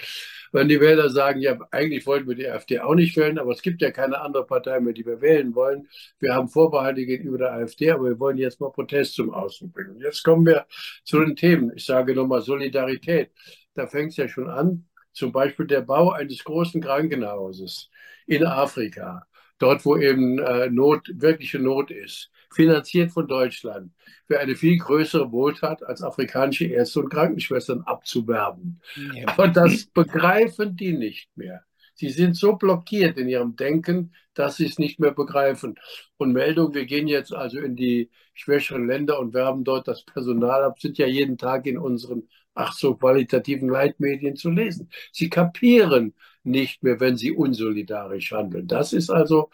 [0.52, 3.62] wenn die Wähler sagen, ja, eigentlich wollten wir die AfD auch nicht wählen, aber es
[3.62, 5.88] gibt ja keine andere Partei mehr, die wir wählen wollen.
[6.20, 10.00] Wir haben Vorbehalte gegenüber der AfD, aber wir wollen jetzt mal Protest zum Ausdruck bringen.
[10.00, 10.66] Jetzt kommen wir
[11.06, 11.72] zu den Themen.
[11.76, 13.32] Ich sage nochmal Solidarität.
[13.74, 14.86] Da fängt es ja schon an.
[15.14, 17.90] Zum Beispiel der Bau eines großen Krankenhauses
[18.28, 19.26] in Afrika
[19.62, 23.92] dort wo eben äh, Not, wirkliche Not ist, finanziert von Deutschland,
[24.28, 28.82] für eine viel größere Wohltat als afrikanische Ärzte und Krankenschwestern abzuwerben.
[29.14, 29.28] Ja.
[29.28, 31.64] Aber das begreifen die nicht mehr.
[31.94, 35.76] Sie sind so blockiert in ihrem Denken, dass sie es nicht mehr begreifen.
[36.18, 40.64] Und Meldungen, wir gehen jetzt also in die schwächeren Länder und werben dort das Personal
[40.64, 44.90] ab, sind ja jeden Tag in unseren ach so qualitativen Leitmedien zu lesen.
[45.12, 46.14] Sie kapieren
[46.44, 48.68] nicht mehr, wenn sie unsolidarisch handeln.
[48.68, 49.50] Das ist also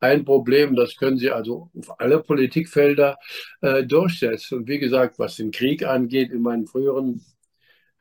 [0.00, 3.18] ein Problem, das können Sie also auf alle Politikfelder
[3.60, 4.58] äh, durchsetzen.
[4.58, 7.20] Und wie gesagt, was den Krieg angeht, in meinen früheren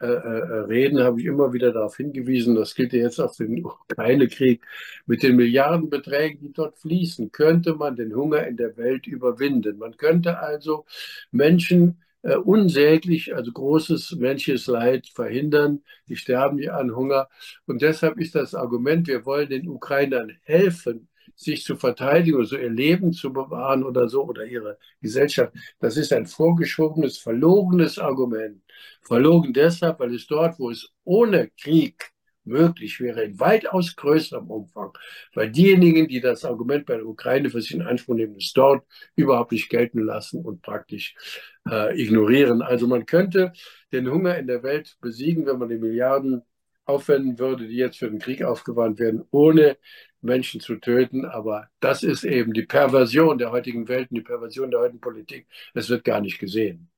[0.02, 3.66] äh, äh, Reden habe ich immer wieder darauf hingewiesen, das gilt ja jetzt auf den
[3.66, 4.66] Ukraine-Krieg,
[5.06, 9.78] mit den Milliardenbeträgen, die dort fließen, könnte man den Hunger in der Welt überwinden.
[9.78, 10.86] Man könnte also
[11.32, 15.84] Menschen äh, unsäglich, also großes menschliches Leid verhindern.
[16.08, 17.30] Die sterben ja an Hunger.
[17.66, 22.58] Und deshalb ist das Argument, wir wollen den Ukrainern helfen, sich zu verteidigen oder so
[22.58, 28.62] ihr Leben zu bewahren oder so oder ihre Gesellschaft, das ist ein vorgeschobenes, verlogenes Argument.
[29.02, 32.12] Verlogen deshalb, weil es dort, wo es ohne Krieg
[32.50, 34.92] möglich wäre, in weitaus größerem Umfang,
[35.34, 38.86] weil diejenigen, die das Argument bei der Ukraine für sich in Anspruch nehmen, es dort
[39.16, 41.16] überhaupt nicht gelten lassen und praktisch
[41.70, 42.62] äh, ignorieren.
[42.62, 43.54] Also man könnte
[43.92, 46.44] den Hunger in der Welt besiegen, wenn man die Milliarden
[46.86, 49.78] aufwenden würde, die jetzt für den Krieg aufgewandt werden, ohne
[50.22, 51.26] Menschen zu töten.
[51.26, 55.48] Aber das ist eben die Perversion der heutigen Welt und die Perversion der heutigen Politik.
[55.74, 56.90] Es wird gar nicht gesehen.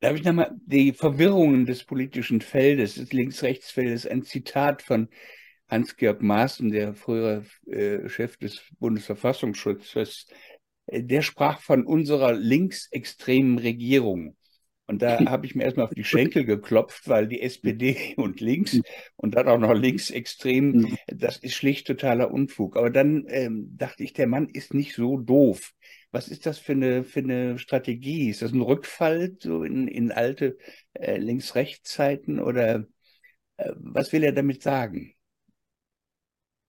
[0.00, 5.08] Darf ich nochmal die Verwirrungen des politischen Feldes, des Links-Rechts-Feldes, ein Zitat von
[5.68, 10.26] Hans-Georg Maaßen, der frühere äh, Chef des Bundesverfassungsschutzes,
[10.86, 14.36] äh, der sprach von unserer linksextremen Regierung.
[14.90, 18.80] Und da habe ich mir erstmal auf die Schenkel geklopft, weil die SPD und links
[19.14, 20.98] und dann auch noch linksextrem, mhm.
[21.06, 22.76] das ist schlicht totaler Unfug.
[22.76, 25.72] Aber dann ähm, dachte ich, der Mann ist nicht so doof.
[26.10, 28.30] Was ist das für eine, für eine Strategie?
[28.30, 30.58] Ist das ein Rückfall so in, in alte
[30.94, 32.86] äh, Links-Rechts-Zeiten oder
[33.58, 35.14] äh, was will er damit sagen?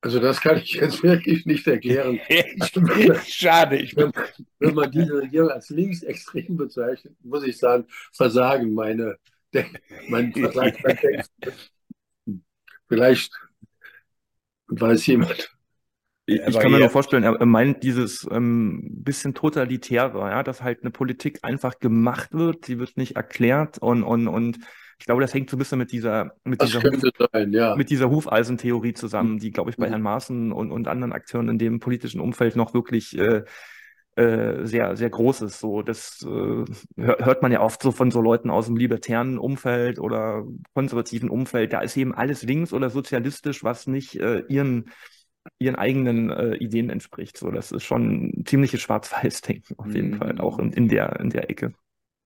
[0.03, 2.19] Also das kann ich jetzt wirklich nicht erklären.
[3.27, 3.77] Schade.
[3.77, 4.11] Ich wenn,
[4.57, 9.17] wenn man diese Regierung als linksextrem bezeichnet, muss ich sagen, versagen meine,
[10.09, 10.75] mein Versagen.
[12.87, 13.31] Vielleicht
[14.67, 15.55] weiß jemand.
[16.25, 20.81] Ich, ich kann mir nur vorstellen, er, meint dieses ähm, bisschen totalitäre, ja, dass halt
[20.81, 24.59] eine Politik einfach gemacht wird, sie wird nicht erklärt und, und, und
[24.99, 27.01] ich glaube, das hängt so ein bisschen mit dieser, mit dieser, Huf,
[27.31, 27.75] sein, ja.
[27.75, 29.89] mit dieser Hufeisentheorie zusammen, die, glaube ich, bei mhm.
[29.89, 33.43] Herrn Maaßen und, und anderen Akteuren in dem politischen Umfeld noch wirklich äh,
[34.15, 35.59] äh, sehr, sehr groß ist.
[35.59, 36.65] So, das äh,
[36.97, 40.43] hört man ja oft so von so Leuten aus dem libertären Umfeld oder
[40.75, 41.73] konservativen Umfeld.
[41.73, 44.91] Da ist eben alles links oder sozialistisch, was nicht äh, ihren
[45.59, 47.37] ihren eigenen äh, Ideen entspricht.
[47.37, 50.17] So, das ist schon ein ziemliches Schwarz-Weiß-Denken auf jeden mhm.
[50.17, 51.73] Fall, auch in, in, der, in der Ecke.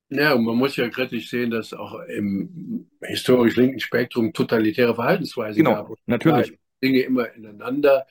[0.09, 5.63] Ja, und man muss ja kritisch sehen, dass auch im historisch linken Spektrum totalitäre Verhaltensweisen
[5.63, 5.97] genau, gab.
[6.05, 6.57] natürlich.
[6.83, 8.05] Dinge immer ineinander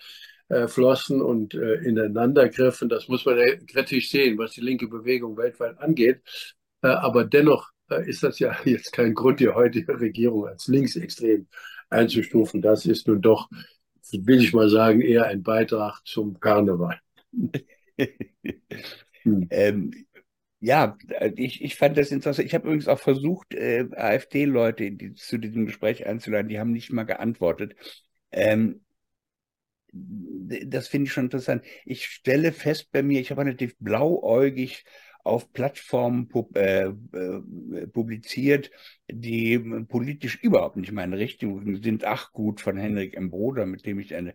[0.49, 2.89] äh, flossen und äh, ineinander griffen.
[2.89, 6.21] Das muss man ja kritisch sehen, was die linke Bewegung weltweit angeht.
[6.83, 11.47] Äh, aber dennoch äh, ist das ja jetzt kein Grund, die heutige Regierung als linksextrem
[11.91, 12.61] einzustufen.
[12.61, 13.49] Das ist nun doch,
[14.23, 16.99] will ich mal sagen, eher ein Beitrag zum Karneval.
[17.33, 17.51] hm.
[19.51, 20.07] ähm,
[20.61, 20.97] ja,
[21.37, 22.47] ich, ich fand das interessant.
[22.47, 26.49] Ich habe übrigens auch versucht, äh, AfD-Leute die, zu diesem Gespräch einzuladen.
[26.49, 27.75] Die haben nicht mal geantwortet.
[28.33, 28.81] Ähm,
[29.93, 31.65] das finde ich schon interessant.
[31.85, 34.85] Ich stelle fest bei mir, ich habe relativ blauäugig
[35.25, 38.71] auf Plattformen pub, äh, äh, publiziert,
[39.11, 39.59] die
[39.89, 42.05] politisch überhaupt nicht meine Richtung sind.
[42.05, 43.31] Ach gut von Henrik M.
[43.31, 44.35] Broder, mit dem ich eine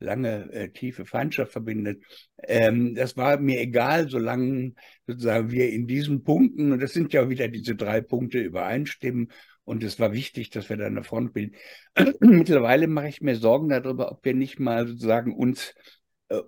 [0.00, 2.02] lange äh, tiefe Feindschaft verbindet.
[2.42, 4.72] Ähm, das war mir egal, solange
[5.06, 9.30] sozusagen wir in diesen Punkten, und das sind ja wieder diese drei Punkte, übereinstimmen.
[9.64, 11.54] Und es war wichtig, dass wir da eine Front bilden.
[12.20, 15.74] Mittlerweile mache ich mir Sorgen darüber, ob wir nicht mal sozusagen uns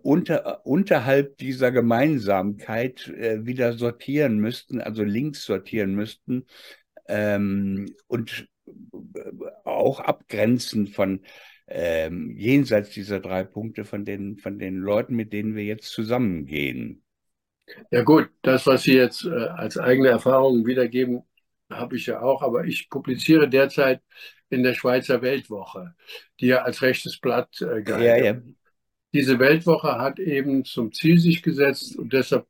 [0.03, 6.47] unter, unterhalb dieser Gemeinsamkeit äh, wieder sortieren müssten, also links sortieren müssten
[7.09, 9.21] ähm, und äh,
[9.65, 11.21] auch abgrenzen von
[11.67, 17.03] ähm, jenseits dieser drei Punkte von den, von den Leuten, mit denen wir jetzt zusammengehen.
[17.91, 21.23] Ja gut, das, was Sie jetzt äh, als eigene Erfahrung wiedergeben,
[21.71, 24.01] habe ich ja auch, aber ich publiziere derzeit
[24.51, 25.95] in der Schweizer Weltwoche,
[26.41, 28.41] die ja als rechtes Blatt äh, gehalten ja, ja.
[29.13, 32.47] Diese Weltwoche hat eben zum Ziel sich gesetzt und deshalb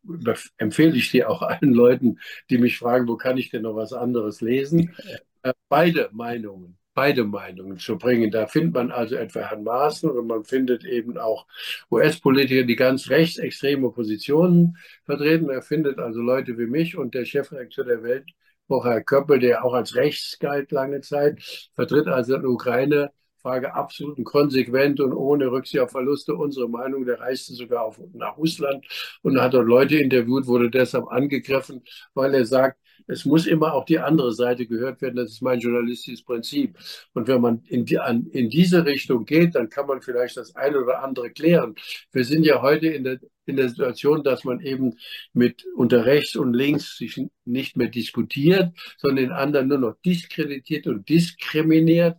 [0.59, 2.19] empfehle ich die auch allen Leuten,
[2.51, 4.95] die mich fragen, wo kann ich denn noch was anderes lesen?
[5.43, 8.31] Äh, beide Meinungen beide Meinungen zu bringen.
[8.31, 11.47] Da findet man also etwa Herrn Maaßen und man findet eben auch
[11.91, 15.49] US-Politiker, die ganz rechtsextreme Positionen vertreten.
[15.51, 19.75] Er findet also Leute wie mich und der Chefredakteur der Weltwoche, Herr Köppel, der auch
[19.75, 21.43] als rechts galt lange Zeit,
[21.75, 23.11] vertritt also in Ukraine
[23.43, 27.05] Frage absolut und konsequent und ohne Rücksicht auf Verluste unsere Meinung.
[27.05, 28.87] Der reiste sogar auf, nach Russland
[29.23, 31.83] und hat dort Leute interviewt, wurde deshalb angegriffen,
[32.15, 35.17] weil er sagt, es muss immer auch die andere Seite gehört werden.
[35.17, 36.79] Das ist mein journalistisches Prinzip.
[37.15, 40.55] Und wenn man in, die, an, in diese Richtung geht, dann kann man vielleicht das
[40.55, 41.75] eine oder andere klären.
[42.13, 44.97] Wir sind ja heute in der, in der Situation, dass man eben
[45.33, 50.87] mit unter rechts und links sich nicht mehr diskutiert, sondern den anderen nur noch diskreditiert
[50.87, 52.17] und diskriminiert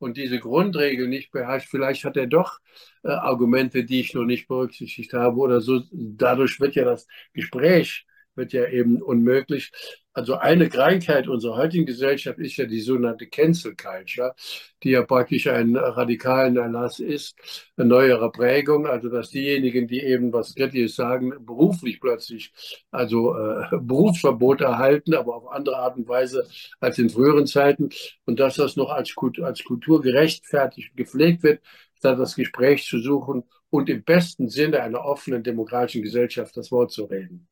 [0.00, 1.68] und diese Grundregel nicht beherrscht.
[1.70, 2.58] Vielleicht hat er doch
[3.04, 5.82] äh, Argumente, die ich noch nicht berücksichtigt habe oder so.
[5.92, 9.72] Dadurch wird ja das Gespräch wird ja eben unmöglich.
[10.12, 14.34] Also eine Krankheit unserer heutigen Gesellschaft ist ja die sogenannte Cancel Culture,
[14.82, 17.36] die ja praktisch ein radikalen Erlass ist,
[17.76, 22.52] eine neuere Prägung, also dass diejenigen, die eben was Kritisches sagen, beruflich plötzlich
[22.90, 26.44] also äh, Berufsverbot erhalten, aber auf andere Art und Weise
[26.80, 27.90] als in früheren Zeiten
[28.26, 31.62] und dass das noch als, als Kultur gerechtfertigt gepflegt wird,
[31.98, 36.90] statt das Gespräch zu suchen und im besten Sinne einer offenen demokratischen Gesellschaft das Wort
[36.90, 37.49] zu reden.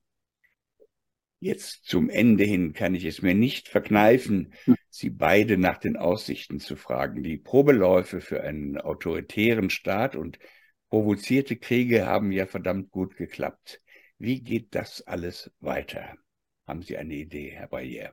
[1.41, 4.53] Jetzt zum Ende hin kann ich es mir nicht verkneifen,
[4.91, 7.23] Sie beide nach den Aussichten zu fragen.
[7.23, 10.41] Die Probeläufe für einen autoritären Staat und
[10.89, 13.81] provozierte Kriege haben ja verdammt gut geklappt.
[14.19, 16.17] Wie geht das alles weiter?
[16.67, 18.13] Haben Sie eine Idee, Herr Bayer?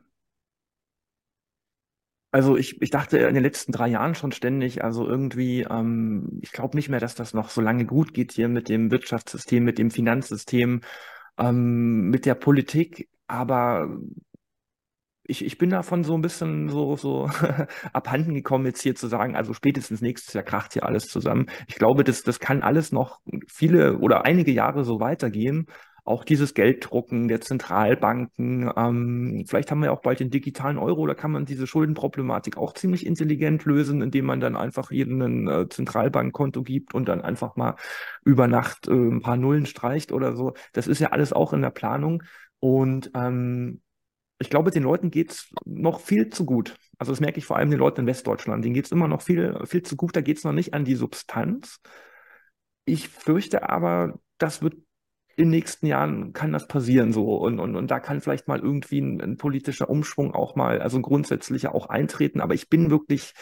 [2.32, 6.52] Also ich, ich dachte in den letzten drei Jahren schon ständig, also irgendwie, ähm, ich
[6.52, 9.78] glaube nicht mehr, dass das noch so lange gut geht hier mit dem Wirtschaftssystem, mit
[9.80, 10.82] dem Finanzsystem,
[11.38, 13.10] ähm, mit der Politik.
[13.28, 13.88] Aber
[15.28, 17.30] ich, ich bin davon so ein bisschen so, so
[17.94, 21.48] abhanden gekommen, jetzt hier zu sagen, also spätestens nächstes Jahr kracht hier alles zusammen.
[21.68, 25.68] Ich glaube, das, das kann alles noch viele oder einige Jahre so weitergehen.
[26.08, 28.72] Auch dieses Gelddrucken der Zentralbanken.
[28.78, 32.74] Ähm, vielleicht haben wir auch bald den digitalen Euro, da kann man diese Schuldenproblematik auch
[32.74, 37.56] ziemlich intelligent lösen, indem man dann einfach jedem ein äh, Zentralbankkonto gibt und dann einfach
[37.56, 37.76] mal
[38.24, 40.54] über Nacht äh, ein paar Nullen streicht oder so.
[40.74, 42.22] Das ist ja alles auch in der Planung.
[42.60, 43.82] Und ähm,
[44.40, 46.76] ich glaube, den Leuten geht es noch viel zu gut.
[46.98, 48.64] Also das merke ich vor allem den Leuten in Westdeutschland.
[48.64, 50.16] Denen geht es immer noch viel, viel zu gut.
[50.16, 51.80] Da geht es noch nicht an die Substanz.
[52.86, 54.76] Ich fürchte aber, das wird
[55.38, 58.60] in den nächsten Jahren kann das passieren so und, und, und da kann vielleicht mal
[58.60, 62.40] irgendwie ein, ein politischer Umschwung auch mal, also ein grundsätzlicher auch eintreten.
[62.40, 63.34] Aber ich bin wirklich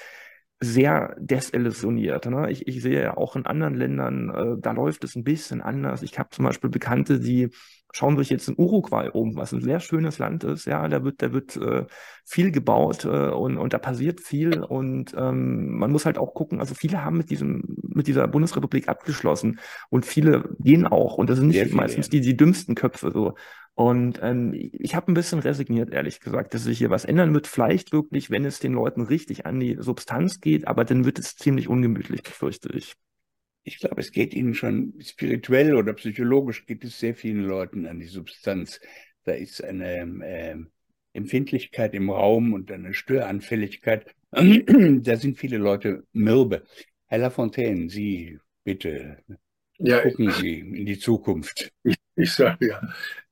[0.59, 2.25] sehr desillusioniert.
[2.25, 2.49] Ne?
[2.49, 6.01] Ich, ich sehe ja auch in anderen Ländern, äh, da läuft es ein bisschen anders.
[6.01, 7.49] Ich habe zum Beispiel Bekannte, die
[7.93, 10.65] schauen sich jetzt in Uruguay um, was ein sehr schönes Land ist.
[10.65, 11.85] Ja, da wird, da wird äh,
[12.25, 14.63] viel gebaut äh, und, und da passiert viel.
[14.63, 18.89] Und ähm, man muss halt auch gucken, also viele haben mit diesem, mit dieser Bundesrepublik
[18.89, 21.17] abgeschlossen und viele gehen auch.
[21.17, 23.35] Und das sind nicht meistens die, die dümmsten Köpfe so.
[23.75, 27.47] Und ähm, ich habe ein bisschen resigniert, ehrlich gesagt, dass sich hier was ändern wird.
[27.47, 31.35] Vielleicht wirklich, wenn es den Leuten richtig an die Substanz geht, aber dann wird es
[31.35, 32.95] ziemlich ungemütlich, fürchte ich.
[33.63, 37.99] Ich glaube, es geht Ihnen schon spirituell oder psychologisch geht es sehr vielen Leuten an
[37.99, 38.81] die Substanz.
[39.23, 40.57] Da ist eine äh,
[41.13, 44.13] Empfindlichkeit im Raum und eine Störanfälligkeit.
[44.31, 46.63] da sind viele Leute mürbe.
[47.07, 49.17] Herr Lafontaine, Sie bitte
[49.77, 51.71] ja, gucken Sie in die Zukunft.
[51.83, 52.81] Ich, ich sage ja,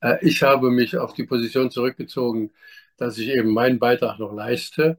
[0.00, 2.52] äh, ich habe mich auf die Position zurückgezogen,
[2.96, 4.98] dass ich eben meinen Beitrag noch leiste,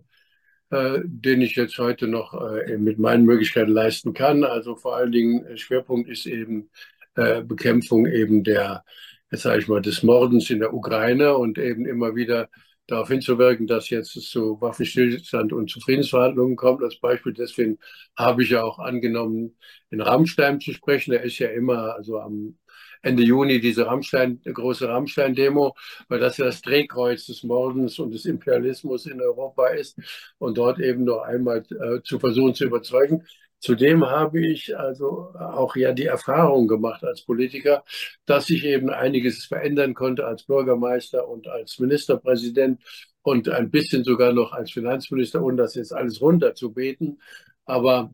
[1.05, 4.43] den ich jetzt heute noch äh, mit meinen Möglichkeiten leisten kann.
[4.43, 6.69] Also vor allen Dingen Schwerpunkt ist eben
[7.15, 8.83] Bekämpfung eben der,
[9.31, 12.49] jetzt sage ich mal, des Mordens in der Ukraine und eben immer wieder
[12.87, 16.83] darauf hinzuwirken, dass jetzt es zu Waffenstillstand und zu Friedensverhandlungen kommt.
[16.83, 17.77] Als Beispiel deswegen
[18.15, 19.55] habe ich ja auch angenommen,
[19.89, 21.13] in Rammstein zu sprechen.
[21.13, 22.57] Er ist ja immer, also am
[23.03, 25.75] Ende Juni diese Rammstein, große Rammstein-Demo,
[26.07, 29.99] weil das ja das Drehkreuz des Mordens und des Imperialismus in Europa ist
[30.39, 33.23] und dort eben noch einmal äh, zu versuchen zu überzeugen.
[33.59, 37.83] Zudem habe ich also auch ja die Erfahrung gemacht als Politiker,
[38.25, 42.81] dass ich eben einiges verändern konnte als Bürgermeister und als Ministerpräsident
[43.21, 47.21] und ein bisschen sogar noch als Finanzminister, ohne das jetzt alles runterzubeten.
[47.65, 48.13] Aber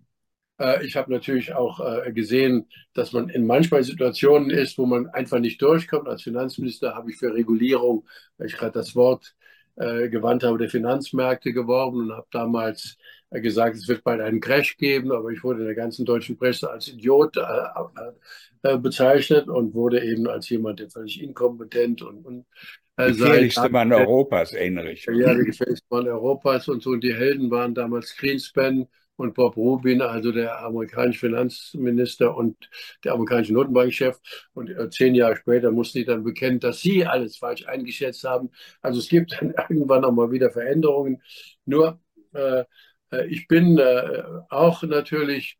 [0.83, 5.39] ich habe natürlich auch äh, gesehen, dass man in manchmal Situationen ist, wo man einfach
[5.39, 6.07] nicht durchkommt.
[6.07, 8.05] Als Finanzminister habe ich für Regulierung,
[8.37, 9.35] weil ich gerade das Wort
[9.77, 12.97] äh, gewandt habe, der Finanzmärkte geworben und habe damals
[13.31, 16.69] gesagt, es wird bald einen Crash geben, aber ich wurde in der ganzen deutschen Presse
[16.69, 17.37] als Idiot
[18.61, 22.45] bezeichnet und wurde eben als jemand, der völlig inkompetent und, und
[22.99, 25.05] äh, gefährlichste Mann Europas, erinnere ich.
[25.05, 26.89] Ja, der gefährlichste Mann Europas und so.
[26.89, 28.87] Und die Helden waren damals Greenspan,
[29.19, 32.69] und Bob Rubin, also der amerikanische Finanzminister und
[33.03, 34.17] der amerikanische Notenbankchef.
[34.53, 38.49] Und äh, zehn Jahre später mussten die dann bekennen, dass sie alles falsch eingeschätzt haben.
[38.81, 41.21] Also es gibt dann irgendwann auch mal wieder Veränderungen.
[41.65, 41.99] Nur
[42.33, 42.63] äh,
[43.11, 45.57] äh ich bin äh, auch natürlich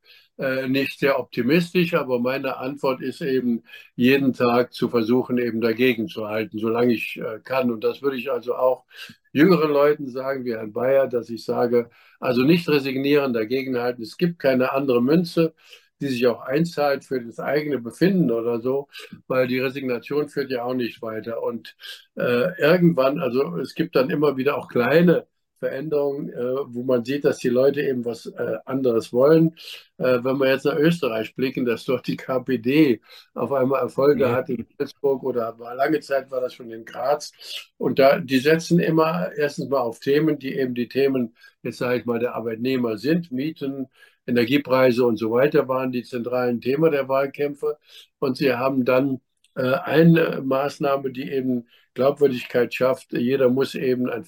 [0.67, 3.63] nicht sehr optimistisch, aber meine Antwort ist eben,
[3.95, 7.71] jeden Tag zu versuchen, eben dagegen zu halten, solange ich äh, kann.
[7.71, 8.85] Und das würde ich also auch
[9.33, 14.01] jüngeren Leuten sagen, wie Herrn Bayer, dass ich sage, also nicht resignieren, dagegen halten.
[14.01, 15.53] Es gibt keine andere Münze,
[16.01, 18.87] die sich auch einzahlt für das eigene Befinden oder so,
[19.27, 21.43] weil die Resignation führt ja auch nicht weiter.
[21.43, 21.75] Und
[22.15, 25.27] äh, irgendwann, also es gibt dann immer wieder auch kleine
[25.60, 29.56] Veränderungen, äh, wo man sieht, dass die Leute eben was äh, anderes wollen.
[29.98, 33.02] Äh, wenn wir jetzt nach Österreich blicken, dass dort die KPD
[33.34, 34.31] auf einmal Erfolge ja.
[34.31, 37.31] hat in Salzburg oder war lange Zeit war das schon in Graz.
[37.77, 41.99] Und da, die setzen immer erstens mal auf Themen, die eben die Themen, jetzt sage
[41.99, 43.88] ich mal, der Arbeitnehmer sind, Mieten,
[44.26, 47.77] Energiepreise und so weiter waren die zentralen Themen der Wahlkämpfe.
[48.19, 49.22] Und sie haben dann
[49.56, 53.14] äh, eine Maßnahme, die eben Glaubwürdigkeit schafft.
[53.14, 54.23] Jeder muss eben ein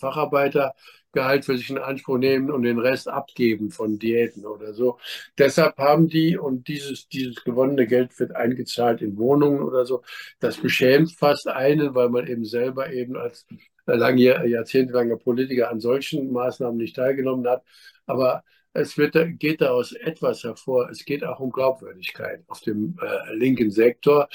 [1.11, 4.97] Facharbeitergehalt für sich in Anspruch nehmen und den Rest abgeben von Diäten oder so.
[5.37, 10.03] Deshalb haben die, und dieses, dieses gewonnene Geld wird eingezahlt in Wohnungen oder so,
[10.39, 13.45] das beschämt fast einen, weil man eben selber eben als
[13.85, 17.63] lange, jahrzehntelanger Politiker an solchen Maßnahmen nicht teilgenommen hat.
[18.05, 18.43] Aber
[18.73, 20.89] es wird, geht daraus etwas hervor.
[20.89, 24.29] Es geht auch um Glaubwürdigkeit auf dem äh, linken Sektor.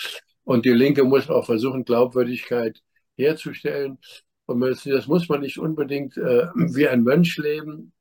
[0.44, 2.80] Und die Linke muss auch versuchen, Glaubwürdigkeit
[3.16, 3.98] herzustellen.
[4.46, 7.92] Und das muss man nicht unbedingt äh, wie ein Mönch leben.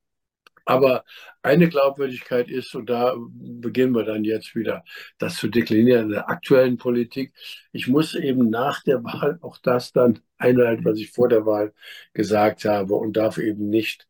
[0.67, 1.05] Aber
[1.43, 4.83] eine Glaubwürdigkeit ist, und da beginnen wir dann jetzt wieder,
[5.19, 7.33] das zu deklinieren in der aktuellen Politik.
[7.71, 11.73] Ich muss eben nach der Wahl auch das dann einhalten, was ich vor der Wahl
[12.13, 14.07] gesagt habe und darf eben nicht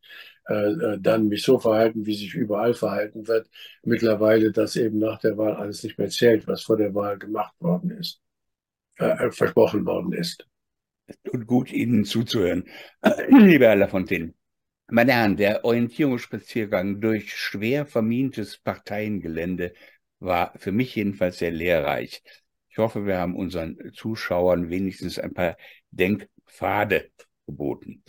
[0.48, 0.54] äh,
[0.94, 3.50] äh, dann mich so verhalten, wie sich überall verhalten wird.
[3.82, 7.54] Mittlerweile, dass eben nach der Wahl alles nicht mehr zählt, was vor der Wahl gemacht
[7.60, 8.20] worden ist,
[8.98, 10.46] äh, versprochen worden ist.
[11.06, 12.64] Es tut gut, Ihnen zuzuhören,
[13.28, 14.34] lieber Herr Lafontaine.
[14.88, 19.72] Meine Herren, der Orientierungsspaziergang durch schwer vermintes Parteiengelände
[20.20, 22.22] war für mich jedenfalls sehr lehrreich.
[22.68, 25.56] Ich hoffe, wir haben unseren Zuschauern wenigstens ein paar
[25.90, 27.10] Denkpfade
[27.46, 28.02] geboten.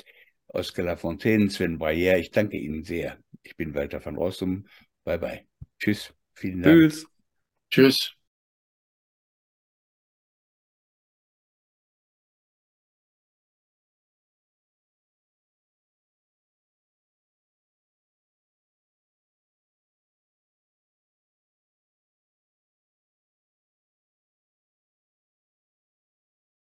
[0.47, 3.17] Oskar Lafontaine, Sven Breyer, ich danke Ihnen sehr.
[3.43, 4.67] Ich bin Walter van Rossum.
[5.03, 5.45] Bye bye.
[5.79, 6.13] Tschüss.
[6.33, 6.81] Vielen Dank.
[6.81, 7.05] Tschüss.
[7.69, 8.16] Tschüss.